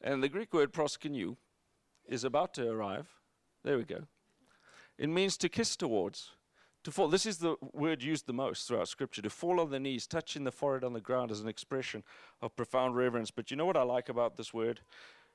And 0.00 0.22
the 0.22 0.28
Greek 0.28 0.52
word 0.52 0.72
proskenu 0.72 1.36
is 2.06 2.24
about 2.24 2.54
to 2.54 2.68
arrive. 2.68 3.08
There 3.62 3.76
we 3.76 3.84
go. 3.84 4.04
It 4.98 5.08
means 5.08 5.36
to 5.38 5.48
kiss 5.48 5.76
towards 5.76 6.30
to 6.84 6.90
fall, 6.90 7.08
this 7.08 7.26
is 7.26 7.38
the 7.38 7.56
word 7.72 8.02
used 8.02 8.26
the 8.26 8.32
most 8.32 8.68
throughout 8.68 8.88
Scripture. 8.88 9.22
To 9.22 9.30
fall 9.30 9.58
on 9.58 9.70
the 9.70 9.80
knees, 9.80 10.06
touching 10.06 10.44
the 10.44 10.52
forehead 10.52 10.84
on 10.84 10.92
the 10.92 11.00
ground 11.00 11.30
is 11.30 11.40
an 11.40 11.48
expression 11.48 12.04
of 12.42 12.54
profound 12.54 12.94
reverence. 12.94 13.30
But 13.30 13.50
you 13.50 13.56
know 13.56 13.66
what 13.66 13.76
I 13.76 13.82
like 13.82 14.08
about 14.08 14.36
this 14.36 14.54
word? 14.54 14.80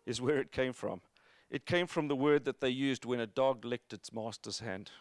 Is 0.06 0.22
where 0.22 0.40
it 0.40 0.52
came 0.52 0.74
from. 0.74 1.02
It 1.50 1.66
came 1.66 1.88
from 1.88 2.08
the 2.08 2.16
word 2.16 2.46
that 2.46 2.62
they 2.62 2.70
used 2.70 3.04
when 3.04 3.20
a 3.20 3.26
dog 3.26 3.66
licked 3.66 3.94
its 3.94 4.14
master's 4.14 4.60
hand. 4.60 4.92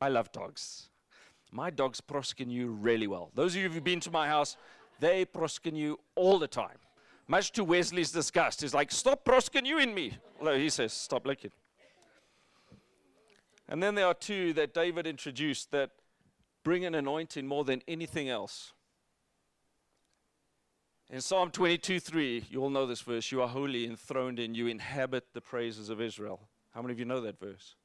I 0.00 0.08
love 0.08 0.30
dogs. 0.30 0.90
My 1.50 1.70
dogs 1.70 2.00
proskin 2.00 2.50
you 2.50 2.68
really 2.68 3.06
well. 3.06 3.30
Those 3.34 3.54
of 3.54 3.62
you 3.62 3.68
who've 3.68 3.84
been 3.84 4.00
to 4.00 4.10
my 4.10 4.28
house, 4.28 4.56
they 5.00 5.24
proskin 5.24 5.76
you 5.76 5.98
all 6.14 6.38
the 6.38 6.48
time. 6.48 6.78
Much 7.26 7.52
to 7.52 7.64
Wesley's 7.64 8.12
disgust. 8.12 8.60
He's 8.60 8.74
like, 8.74 8.92
stop 8.92 9.24
proskin 9.24 9.66
you 9.66 9.78
in 9.78 9.94
me. 9.94 10.18
Well, 10.40 10.54
he 10.54 10.68
says, 10.68 10.92
stop 10.92 11.26
licking. 11.26 11.52
And 13.68 13.82
then 13.82 13.94
there 13.94 14.06
are 14.06 14.14
two 14.14 14.52
that 14.54 14.74
David 14.74 15.06
introduced 15.06 15.70
that 15.70 15.90
bring 16.62 16.84
an 16.84 16.94
anointing 16.94 17.46
more 17.46 17.64
than 17.64 17.82
anything 17.88 18.28
else. 18.28 18.72
In 21.10 21.20
Psalm 21.20 21.50
22 21.50 22.00
3, 22.00 22.46
you 22.50 22.62
all 22.62 22.70
know 22.70 22.86
this 22.86 23.02
verse 23.02 23.30
You 23.30 23.42
are 23.42 23.48
holy, 23.48 23.86
enthroned 23.86 24.38
in, 24.38 24.54
you 24.54 24.66
inhabit 24.66 25.26
the 25.32 25.40
praises 25.40 25.88
of 25.88 26.00
Israel. 26.00 26.48
How 26.72 26.82
many 26.82 26.92
of 26.92 26.98
you 26.98 27.04
know 27.04 27.20
that 27.20 27.38
verse? 27.38 27.76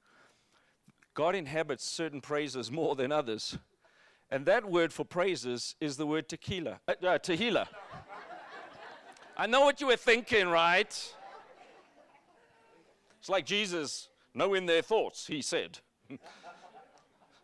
God 1.13 1.35
inhabits 1.35 1.85
certain 1.85 2.21
praises 2.21 2.71
more 2.71 2.95
than 2.95 3.11
others. 3.11 3.57
And 4.31 4.45
that 4.45 4.69
word 4.69 4.93
for 4.93 5.03
praises 5.03 5.75
is 5.81 5.97
the 5.97 6.05
word 6.05 6.29
tequila, 6.29 6.79
uh, 6.87 6.93
uh. 7.01 7.65
I 9.35 9.47
know 9.47 9.61
what 9.61 9.81
you 9.81 9.87
were 9.87 9.95
thinking, 9.95 10.47
right? 10.47 11.13
It's 13.19 13.29
like 13.29 13.45
Jesus 13.45 14.08
knowing 14.33 14.65
their 14.65 14.81
thoughts, 14.81 15.27
he 15.27 15.41
said. 15.41 15.79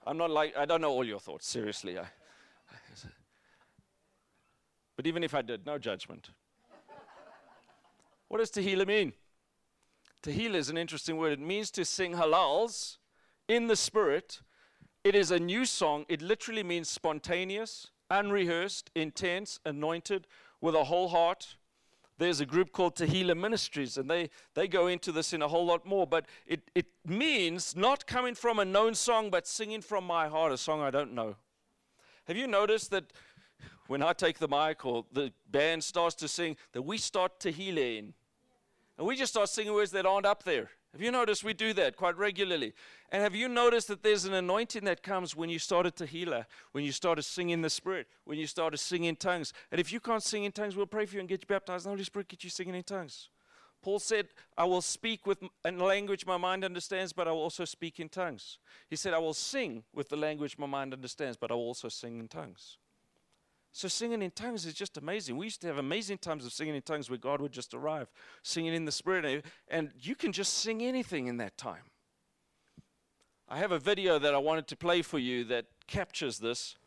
I'm 0.07 0.17
not 0.17 0.29
like, 0.29 0.55
I 0.55 0.65
don't 0.65 0.81
know 0.81 0.91
all 0.91 1.03
your 1.03 1.19
thoughts, 1.19 1.47
seriously. 1.47 1.97
I, 1.97 2.05
but 4.95 5.07
even 5.07 5.23
if 5.23 5.33
I 5.33 5.41
did, 5.41 5.65
no 5.65 5.77
judgment. 5.77 6.29
What 8.27 8.39
does 8.39 8.51
Tehillah 8.51 8.87
mean? 8.87 9.13
Tehillah 10.23 10.55
is 10.55 10.69
an 10.69 10.77
interesting 10.77 11.17
word. 11.17 11.33
It 11.33 11.39
means 11.39 11.69
to 11.71 11.85
sing 11.85 12.13
halals 12.13 12.97
in 13.47 13.67
the 13.67 13.75
spirit. 13.75 14.41
It 15.03 15.15
is 15.15 15.31
a 15.31 15.39
new 15.39 15.65
song. 15.65 16.05
It 16.09 16.21
literally 16.21 16.63
means 16.63 16.89
spontaneous, 16.89 17.91
unrehearsed, 18.09 18.89
intense, 18.95 19.59
anointed, 19.65 20.27
with 20.61 20.75
a 20.75 20.85
whole 20.85 21.09
heart. 21.09 21.57
There's 22.17 22.39
a 22.39 22.45
group 22.45 22.71
called 22.71 22.95
Tehillah 22.95 23.37
Ministries, 23.37 23.97
and 23.97 24.09
they, 24.09 24.29
they 24.53 24.67
go 24.67 24.87
into 24.87 25.11
this 25.11 25.33
in 25.33 25.41
a 25.41 25.47
whole 25.47 25.65
lot 25.65 25.85
more. 25.85 26.07
But 26.07 26.25
it, 26.47 26.61
it 26.73 26.87
means 27.05 27.75
not 27.75 28.07
coming 28.07 28.35
from 28.35 28.59
a 28.59 28.65
known 28.65 28.95
song, 28.95 29.29
but 29.29 29.45
singing 29.45 29.81
from 29.81 30.05
my 30.05 30.27
heart, 30.27 30.53
a 30.53 30.57
song 30.57 30.81
I 30.81 30.91
don't 30.91 31.13
know. 31.13 31.35
Have 32.27 32.37
you 32.37 32.47
noticed 32.47 32.91
that 32.91 33.11
when 33.87 34.01
I 34.01 34.13
take 34.13 34.39
the 34.39 34.47
mic 34.47 34.85
or 34.85 35.05
the 35.11 35.33
band 35.51 35.83
starts 35.83 36.15
to 36.15 36.27
sing, 36.27 36.55
that 36.71 36.83
we 36.83 36.97
start 36.97 37.39
Tehillah 37.39 37.99
in? 37.99 38.13
And 38.97 39.05
we 39.05 39.17
just 39.17 39.33
start 39.33 39.49
singing 39.49 39.73
words 39.73 39.91
that 39.91 40.05
aren't 40.05 40.25
up 40.25 40.43
there. 40.43 40.69
Have 40.95 41.01
you 41.01 41.11
noticed 41.11 41.43
we 41.43 41.53
do 41.53 41.73
that 41.73 41.97
quite 41.97 42.17
regularly? 42.17 42.73
And 43.11 43.21
have 43.21 43.35
you 43.35 43.49
noticed 43.49 43.89
that 43.89 44.01
there's 44.01 44.23
an 44.23 44.33
anointing 44.33 44.85
that 44.85 45.03
comes 45.03 45.35
when 45.35 45.49
you 45.49 45.59
start 45.59 45.75
started 45.75 45.95
Tehillah, 45.97 46.45
when 46.71 46.85
you 46.85 46.93
started 46.93 47.23
singing 47.23 47.61
the 47.61 47.69
Spirit, 47.69 48.07
when 48.23 48.37
you 48.39 48.47
started 48.47 48.77
singing 48.77 49.09
in 49.09 49.17
tongues? 49.17 49.51
And 49.73 49.81
if 49.81 49.91
you 49.91 49.99
can't 49.99 50.23
sing 50.23 50.45
in 50.45 50.53
tongues, 50.53 50.77
we'll 50.77 50.85
pray 50.85 51.05
for 51.05 51.15
you 51.15 51.19
and 51.19 51.27
get 51.27 51.41
you 51.41 51.47
baptized. 51.47 51.83
The 51.85 51.89
Holy 51.89 52.05
Spirit 52.05 52.29
get 52.29 52.45
you 52.45 52.49
singing 52.49 52.75
in 52.75 52.83
tongues. 52.83 53.27
Paul 53.81 53.99
said, 53.99 54.29
I 54.57 54.63
will 54.63 54.81
speak 54.81 55.27
with 55.27 55.43
a 55.65 55.71
language 55.73 56.25
my 56.25 56.37
mind 56.37 56.63
understands, 56.63 57.11
but 57.11 57.27
I 57.27 57.31
will 57.31 57.41
also 57.41 57.65
speak 57.65 57.99
in 57.99 58.07
tongues. 58.07 58.57
He 58.89 58.95
said, 58.95 59.13
I 59.13 59.17
will 59.17 59.33
sing 59.33 59.83
with 59.93 60.07
the 60.07 60.15
language 60.15 60.57
my 60.57 60.65
mind 60.65 60.93
understands, 60.93 61.35
but 61.35 61.51
I 61.51 61.55
will 61.55 61.63
also 61.63 61.89
sing 61.89 62.19
in 62.19 62.29
tongues. 62.29 62.77
So 63.75 63.89
singing 63.89 64.21
in 64.21 64.31
tongues 64.31 64.65
is 64.65 64.73
just 64.73 64.95
amazing. 64.95 65.35
We 65.35 65.47
used 65.47 65.59
to 65.59 65.67
have 65.67 65.79
amazing 65.79 66.19
times 66.19 66.45
of 66.45 66.53
singing 66.53 66.75
in 66.75 66.81
tongues 66.81 67.09
where 67.09 67.19
God 67.19 67.41
would 67.41 67.51
just 67.51 67.73
arrive, 67.73 68.09
singing 68.41 68.73
in 68.73 68.85
the 68.85 68.91
Spirit, 68.91 69.43
and 69.67 69.91
you 69.99 70.15
can 70.15 70.31
just 70.31 70.53
sing 70.53 70.81
anything 70.81 71.27
in 71.27 71.35
that 71.37 71.57
time. 71.57 71.81
I 73.49 73.57
have 73.57 73.73
a 73.73 73.77
video 73.77 74.17
that 74.17 74.33
I 74.33 74.37
wanted 74.37 74.67
to 74.67 74.77
play 74.77 75.01
for 75.01 75.19
you 75.19 75.43
that 75.45 75.65
captures 75.87 76.39
this. 76.39 76.77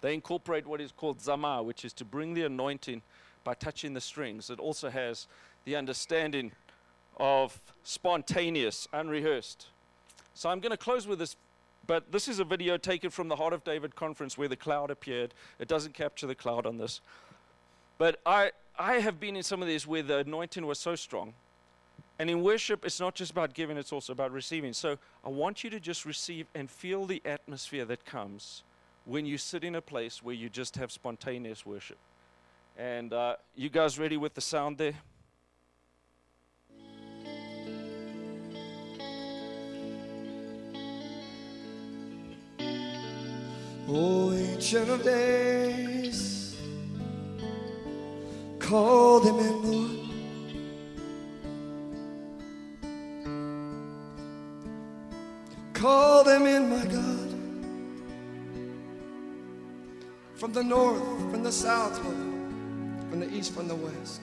They 0.00 0.12
incorporate 0.12 0.66
what 0.66 0.80
is 0.80 0.90
called 0.90 1.20
zamar, 1.20 1.64
which 1.64 1.84
is 1.84 1.92
to 1.92 2.04
bring 2.04 2.34
the 2.34 2.42
anointing 2.46 3.02
by 3.44 3.54
touching 3.54 3.94
the 3.94 4.00
strings. 4.00 4.50
It 4.50 4.58
also 4.58 4.90
has 4.90 5.28
the 5.64 5.76
understanding 5.76 6.50
of 7.18 7.60
spontaneous, 7.84 8.88
unrehearsed. 8.92 9.68
So 10.34 10.50
I'm 10.50 10.58
going 10.58 10.72
to 10.72 10.76
close 10.76 11.06
with 11.06 11.20
this 11.20 11.36
but 11.86 12.12
this 12.12 12.28
is 12.28 12.38
a 12.38 12.44
video 12.44 12.76
taken 12.76 13.10
from 13.10 13.28
the 13.28 13.36
Heart 13.36 13.52
of 13.52 13.64
David 13.64 13.96
conference 13.96 14.38
where 14.38 14.48
the 14.48 14.56
cloud 14.56 14.90
appeared. 14.90 15.34
It 15.58 15.68
doesn't 15.68 15.94
capture 15.94 16.26
the 16.26 16.34
cloud 16.34 16.66
on 16.66 16.78
this. 16.78 17.00
But 17.98 18.20
I, 18.24 18.52
I 18.78 18.94
have 18.94 19.20
been 19.20 19.36
in 19.36 19.42
some 19.42 19.62
of 19.62 19.68
these 19.68 19.86
where 19.86 20.02
the 20.02 20.18
anointing 20.18 20.66
was 20.66 20.78
so 20.78 20.94
strong. 20.94 21.34
And 22.18 22.30
in 22.30 22.42
worship, 22.42 22.84
it's 22.84 23.00
not 23.00 23.14
just 23.14 23.32
about 23.32 23.54
giving, 23.54 23.76
it's 23.76 23.92
also 23.92 24.12
about 24.12 24.32
receiving. 24.32 24.72
So 24.72 24.98
I 25.24 25.28
want 25.28 25.64
you 25.64 25.70
to 25.70 25.80
just 25.80 26.04
receive 26.04 26.46
and 26.54 26.70
feel 26.70 27.06
the 27.06 27.20
atmosphere 27.24 27.84
that 27.86 28.04
comes 28.04 28.62
when 29.04 29.26
you 29.26 29.38
sit 29.38 29.64
in 29.64 29.74
a 29.74 29.80
place 29.80 30.22
where 30.22 30.34
you 30.34 30.48
just 30.48 30.76
have 30.76 30.92
spontaneous 30.92 31.66
worship. 31.66 31.98
And 32.78 33.12
uh, 33.12 33.36
you 33.56 33.68
guys 33.68 33.98
ready 33.98 34.16
with 34.16 34.34
the 34.34 34.40
sound 34.40 34.78
there? 34.78 34.94
O 43.88 44.32
Ancient 44.32 44.88
of 44.88 45.02
Days, 45.02 46.56
call 48.58 49.20
them 49.20 49.38
in, 49.38 49.62
Lord. 49.70 49.98
Call 55.74 56.22
them 56.22 56.46
in, 56.46 56.70
my 56.70 56.84
God. 56.86 57.34
From 60.36 60.52
the 60.52 60.62
north, 60.62 61.02
from 61.30 61.42
the 61.42 61.52
south, 61.52 62.02
Lord. 62.04 62.16
From 63.10 63.20
the 63.20 63.34
east, 63.34 63.52
from 63.52 63.66
the 63.66 63.74
west. 63.74 64.22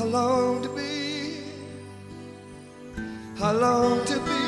I 0.00 0.04
long 0.04 0.62
to 0.62 0.68
be, 0.68 1.42
I 3.42 3.50
long 3.50 4.04
to 4.04 4.20
be 4.20 4.47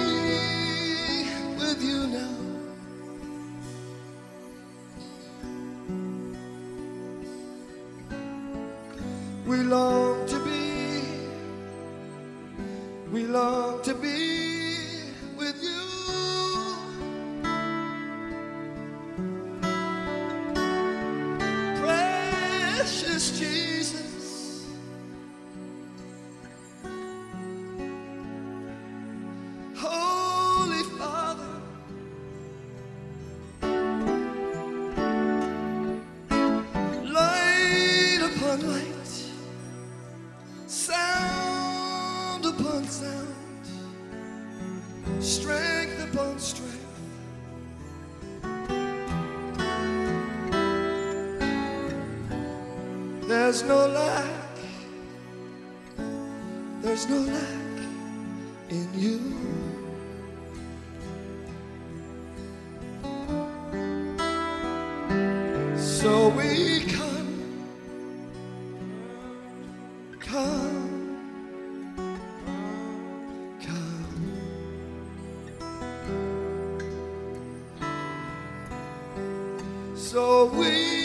So 80.11 80.47
we 80.47 81.00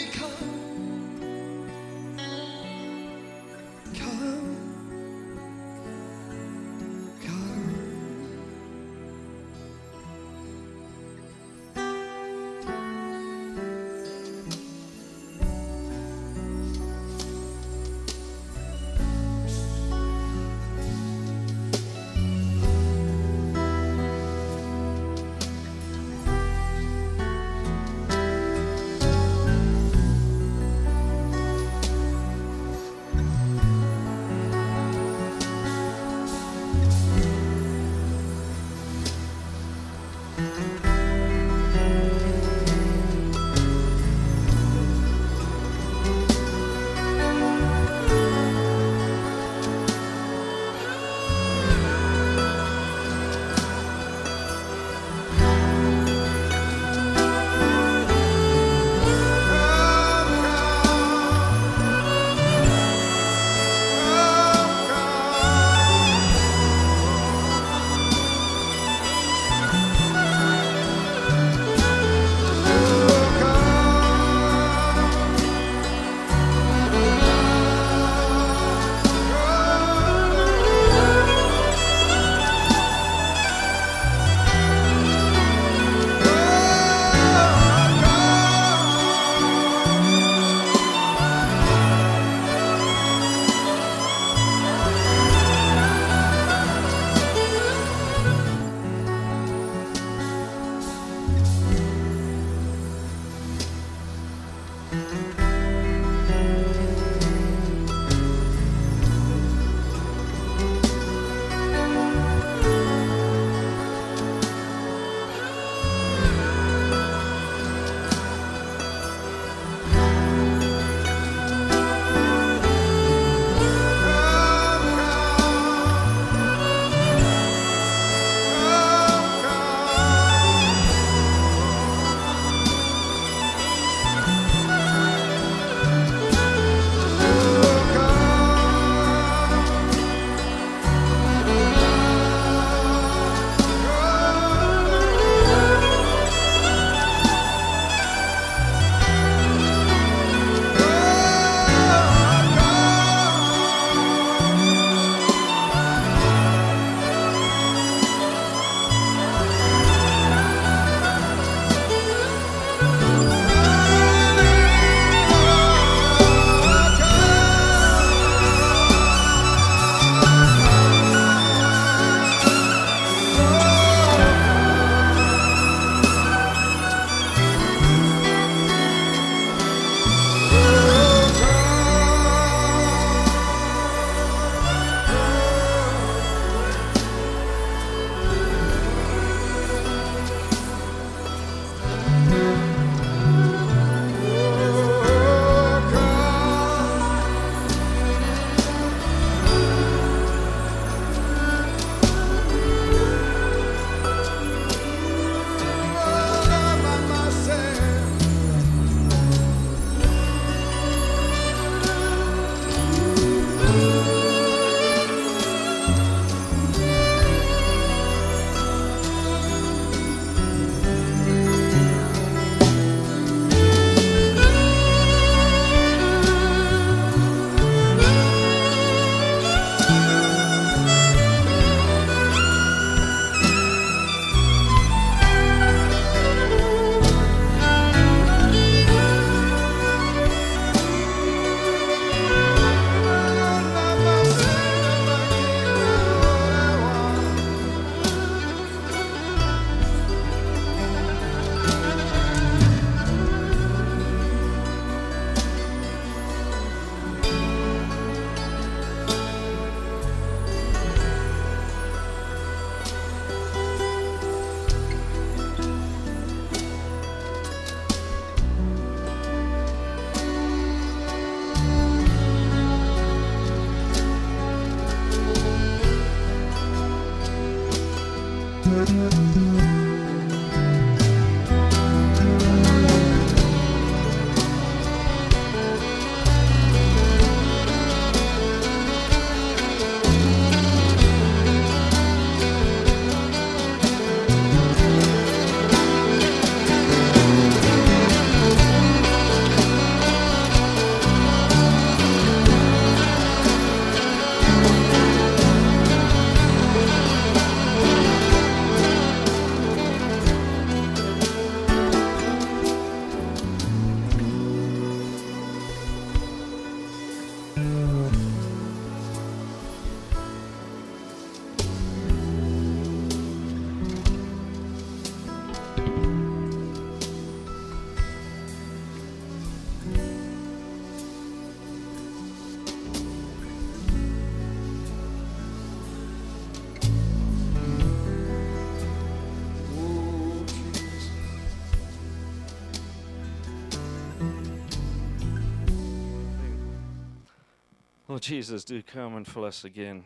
Lord 348.16 348.22
Jesus, 348.22 348.64
do 348.64 348.82
come 348.82 349.14
and 349.14 349.26
fill 349.26 349.44
us 349.44 349.62
again. 349.62 350.02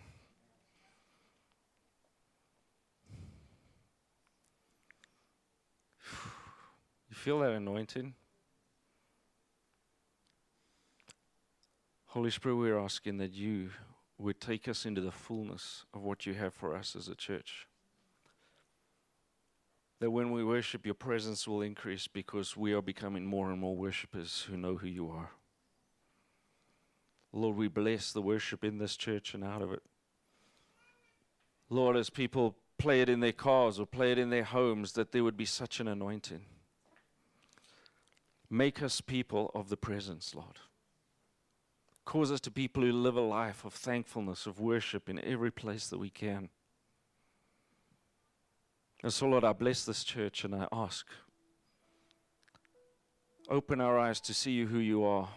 You 7.09 7.15
feel 7.15 7.39
that 7.39 7.53
anointing? 7.53 8.15
Holy 12.07 12.31
Spirit, 12.33 12.57
we're 12.57 12.81
asking 12.81 13.19
that 13.19 13.33
you 13.33 13.71
would 14.19 14.41
take 14.41 14.67
us 14.67 14.85
into 14.85 15.01
the 15.01 15.13
fullness 15.13 15.85
of 15.95 16.03
what 16.03 16.27
you 16.27 16.35
have 16.35 16.53
for 16.53 16.75
us 16.75 16.97
as 16.97 17.07
a 17.07 17.15
church. 17.15 17.69
That 20.01 20.11
when 20.11 20.33
we 20.33 20.43
worship, 20.43 20.85
your 20.85 20.97
presence 20.97 21.47
will 21.47 21.63
increase 21.63 22.09
because 22.09 22.57
we 22.57 22.73
are 22.73 22.83
becoming 22.83 23.25
more 23.25 23.53
and 23.53 23.61
more 23.61 23.77
worshippers 23.77 24.49
who 24.51 24.57
know 24.57 24.75
who 24.75 24.89
you 24.89 25.09
are. 25.11 25.31
Lord, 27.33 27.57
we 27.57 27.69
bless 27.69 28.13
the 28.13 28.23
worship 28.23 28.65
in 28.65 28.79
this 28.79 28.97
church 28.97 29.35
and 29.35 29.45
out 29.45 29.63
of 29.63 29.73
it. 29.73 29.83
Lord, 31.69 31.97
as 31.97 32.11
people 32.11 32.57
play 32.79 33.01
it 33.01 33.09
in 33.09 33.21
their 33.21 33.33
cars 33.33 33.79
or 33.79 33.87
play 33.87 34.11
it 34.11 34.19
in 34.19 34.31
their 34.31 34.45
homes, 34.45 34.93
that 34.93 35.13
there 35.13 35.23
would 35.23 35.37
be 35.37 35.45
such 35.45 35.79
an 35.79 35.87
anointing. 35.87 36.41
Make 38.49 38.83
us 38.83 39.01
people 39.01 39.53
of 39.55 39.69
the 39.69 39.77
presence, 39.77 40.35
Lord. 40.35 40.59
Cause 42.05 42.33
us 42.33 42.41
to 42.41 42.51
people 42.51 42.83
who 42.83 42.91
live 42.91 43.17
a 43.17 43.21
life 43.21 43.65
of 43.65 43.73
thankfulness, 43.73 44.47
of 44.47 44.59
worship 44.59 45.09
in 45.09 45.25
every 45.25 45.53
place 45.53 45.87
that 45.89 45.99
we 45.99 46.11
can. 46.11 46.49
And 49.05 49.13
so, 49.13 49.29
Lord, 49.29 49.45
I 49.45 49.53
bless 49.53 49.85
this 49.85 50.03
church 50.03 50.43
and 50.43 50.53
I 50.53 50.67
ask, 50.73 51.07
open 53.49 53.81
our 53.81 53.97
eyes 53.99 54.21
to 54.23 54.35
see 54.35 54.51
you 54.51 54.67
who 54.67 54.79
you 54.79 55.05
are 55.05 55.29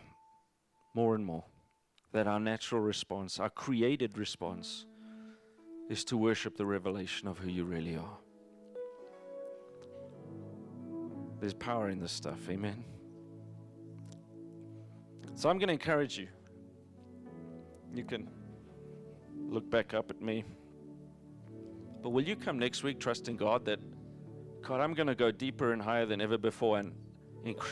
more 0.95 1.13
and 1.13 1.23
more 1.23 1.43
that 2.13 2.27
our 2.27 2.39
natural 2.39 2.79
response, 2.79 3.39
our 3.39 3.49
created 3.49 4.17
response, 4.17 4.85
is 5.89 6.05
to 6.05 6.15
worship 6.15 6.55
the 6.55 6.65
revelation 6.65 7.27
of 7.27 7.39
who 7.39 7.49
you 7.49 7.65
really 7.65 7.97
are. 7.97 8.17
There's 11.39 11.53
power 11.53 11.89
in 11.89 11.99
this 11.99 12.11
stuff, 12.11 12.39
amen. 12.49 12.85
So 15.35 15.49
I'm 15.49 15.57
going 15.57 15.67
to 15.67 15.73
encourage 15.73 16.17
you. 16.17 16.27
You 17.93 18.05
can 18.05 18.29
look 19.49 19.69
back 19.69 19.93
up 19.93 20.09
at 20.09 20.21
me. 20.21 20.45
But 22.01 22.09
will 22.11 22.23
you 22.23 22.35
come 22.35 22.59
next 22.59 22.83
week 22.83 22.99
trusting 22.99 23.37
God 23.37 23.65
that, 23.65 23.79
God, 24.61 24.79
I'm 24.79 24.93
going 24.93 25.07
to 25.07 25.15
go 25.15 25.31
deeper 25.31 25.73
and 25.73 25.81
higher 25.81 26.05
than 26.05 26.21
ever 26.21 26.37
before 26.37 26.77
and 26.77 26.93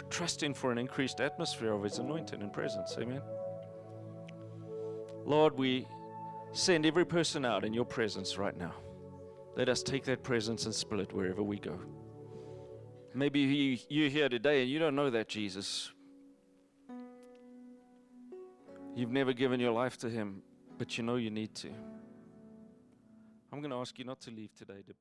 trusting 0.10 0.54
for 0.54 0.72
an 0.72 0.78
increased 0.78 1.22
atmosphere 1.22 1.72
of 1.72 1.84
His 1.84 2.00
anointing 2.00 2.42
and 2.42 2.52
presence, 2.52 2.98
amen. 3.00 3.22
Lord, 5.26 5.58
we 5.58 5.88
send 6.52 6.86
every 6.86 7.06
person 7.06 7.46
out 7.46 7.64
in 7.64 7.74
your 7.74 7.86
presence 7.86 8.38
right 8.38 8.58
now. 8.58 8.74
Let 9.56 9.70
us 9.70 9.84
take 9.84 10.04
that 10.06 10.24
presence 10.24 10.66
and 10.66 10.74
spill 10.74 11.00
it 11.00 11.14
wherever 11.14 11.44
we 11.44 11.60
go. 11.60 11.80
Maybe 13.14 13.42
you, 13.42 13.78
you're 13.90 14.10
here 14.10 14.30
today 14.30 14.62
and 14.62 14.72
you 14.72 14.80
don't 14.80 14.96
know 14.96 15.10
that 15.10 15.28
Jesus. 15.28 15.92
You've 18.96 19.12
never 19.12 19.34
given 19.34 19.60
your 19.60 19.72
life 19.72 19.98
to 20.00 20.10
Him, 20.10 20.42
but 20.78 20.98
you 20.98 21.04
know 21.04 21.16
you 21.16 21.30
need 21.30 21.54
to. 21.56 21.70
I'm 23.52 23.60
going 23.60 23.72
to 23.72 23.78
ask 23.78 23.98
you 24.00 24.06
not 24.06 24.22
to 24.22 24.32
leave 24.32 24.54
today. 24.56 24.82
to- 24.88 24.94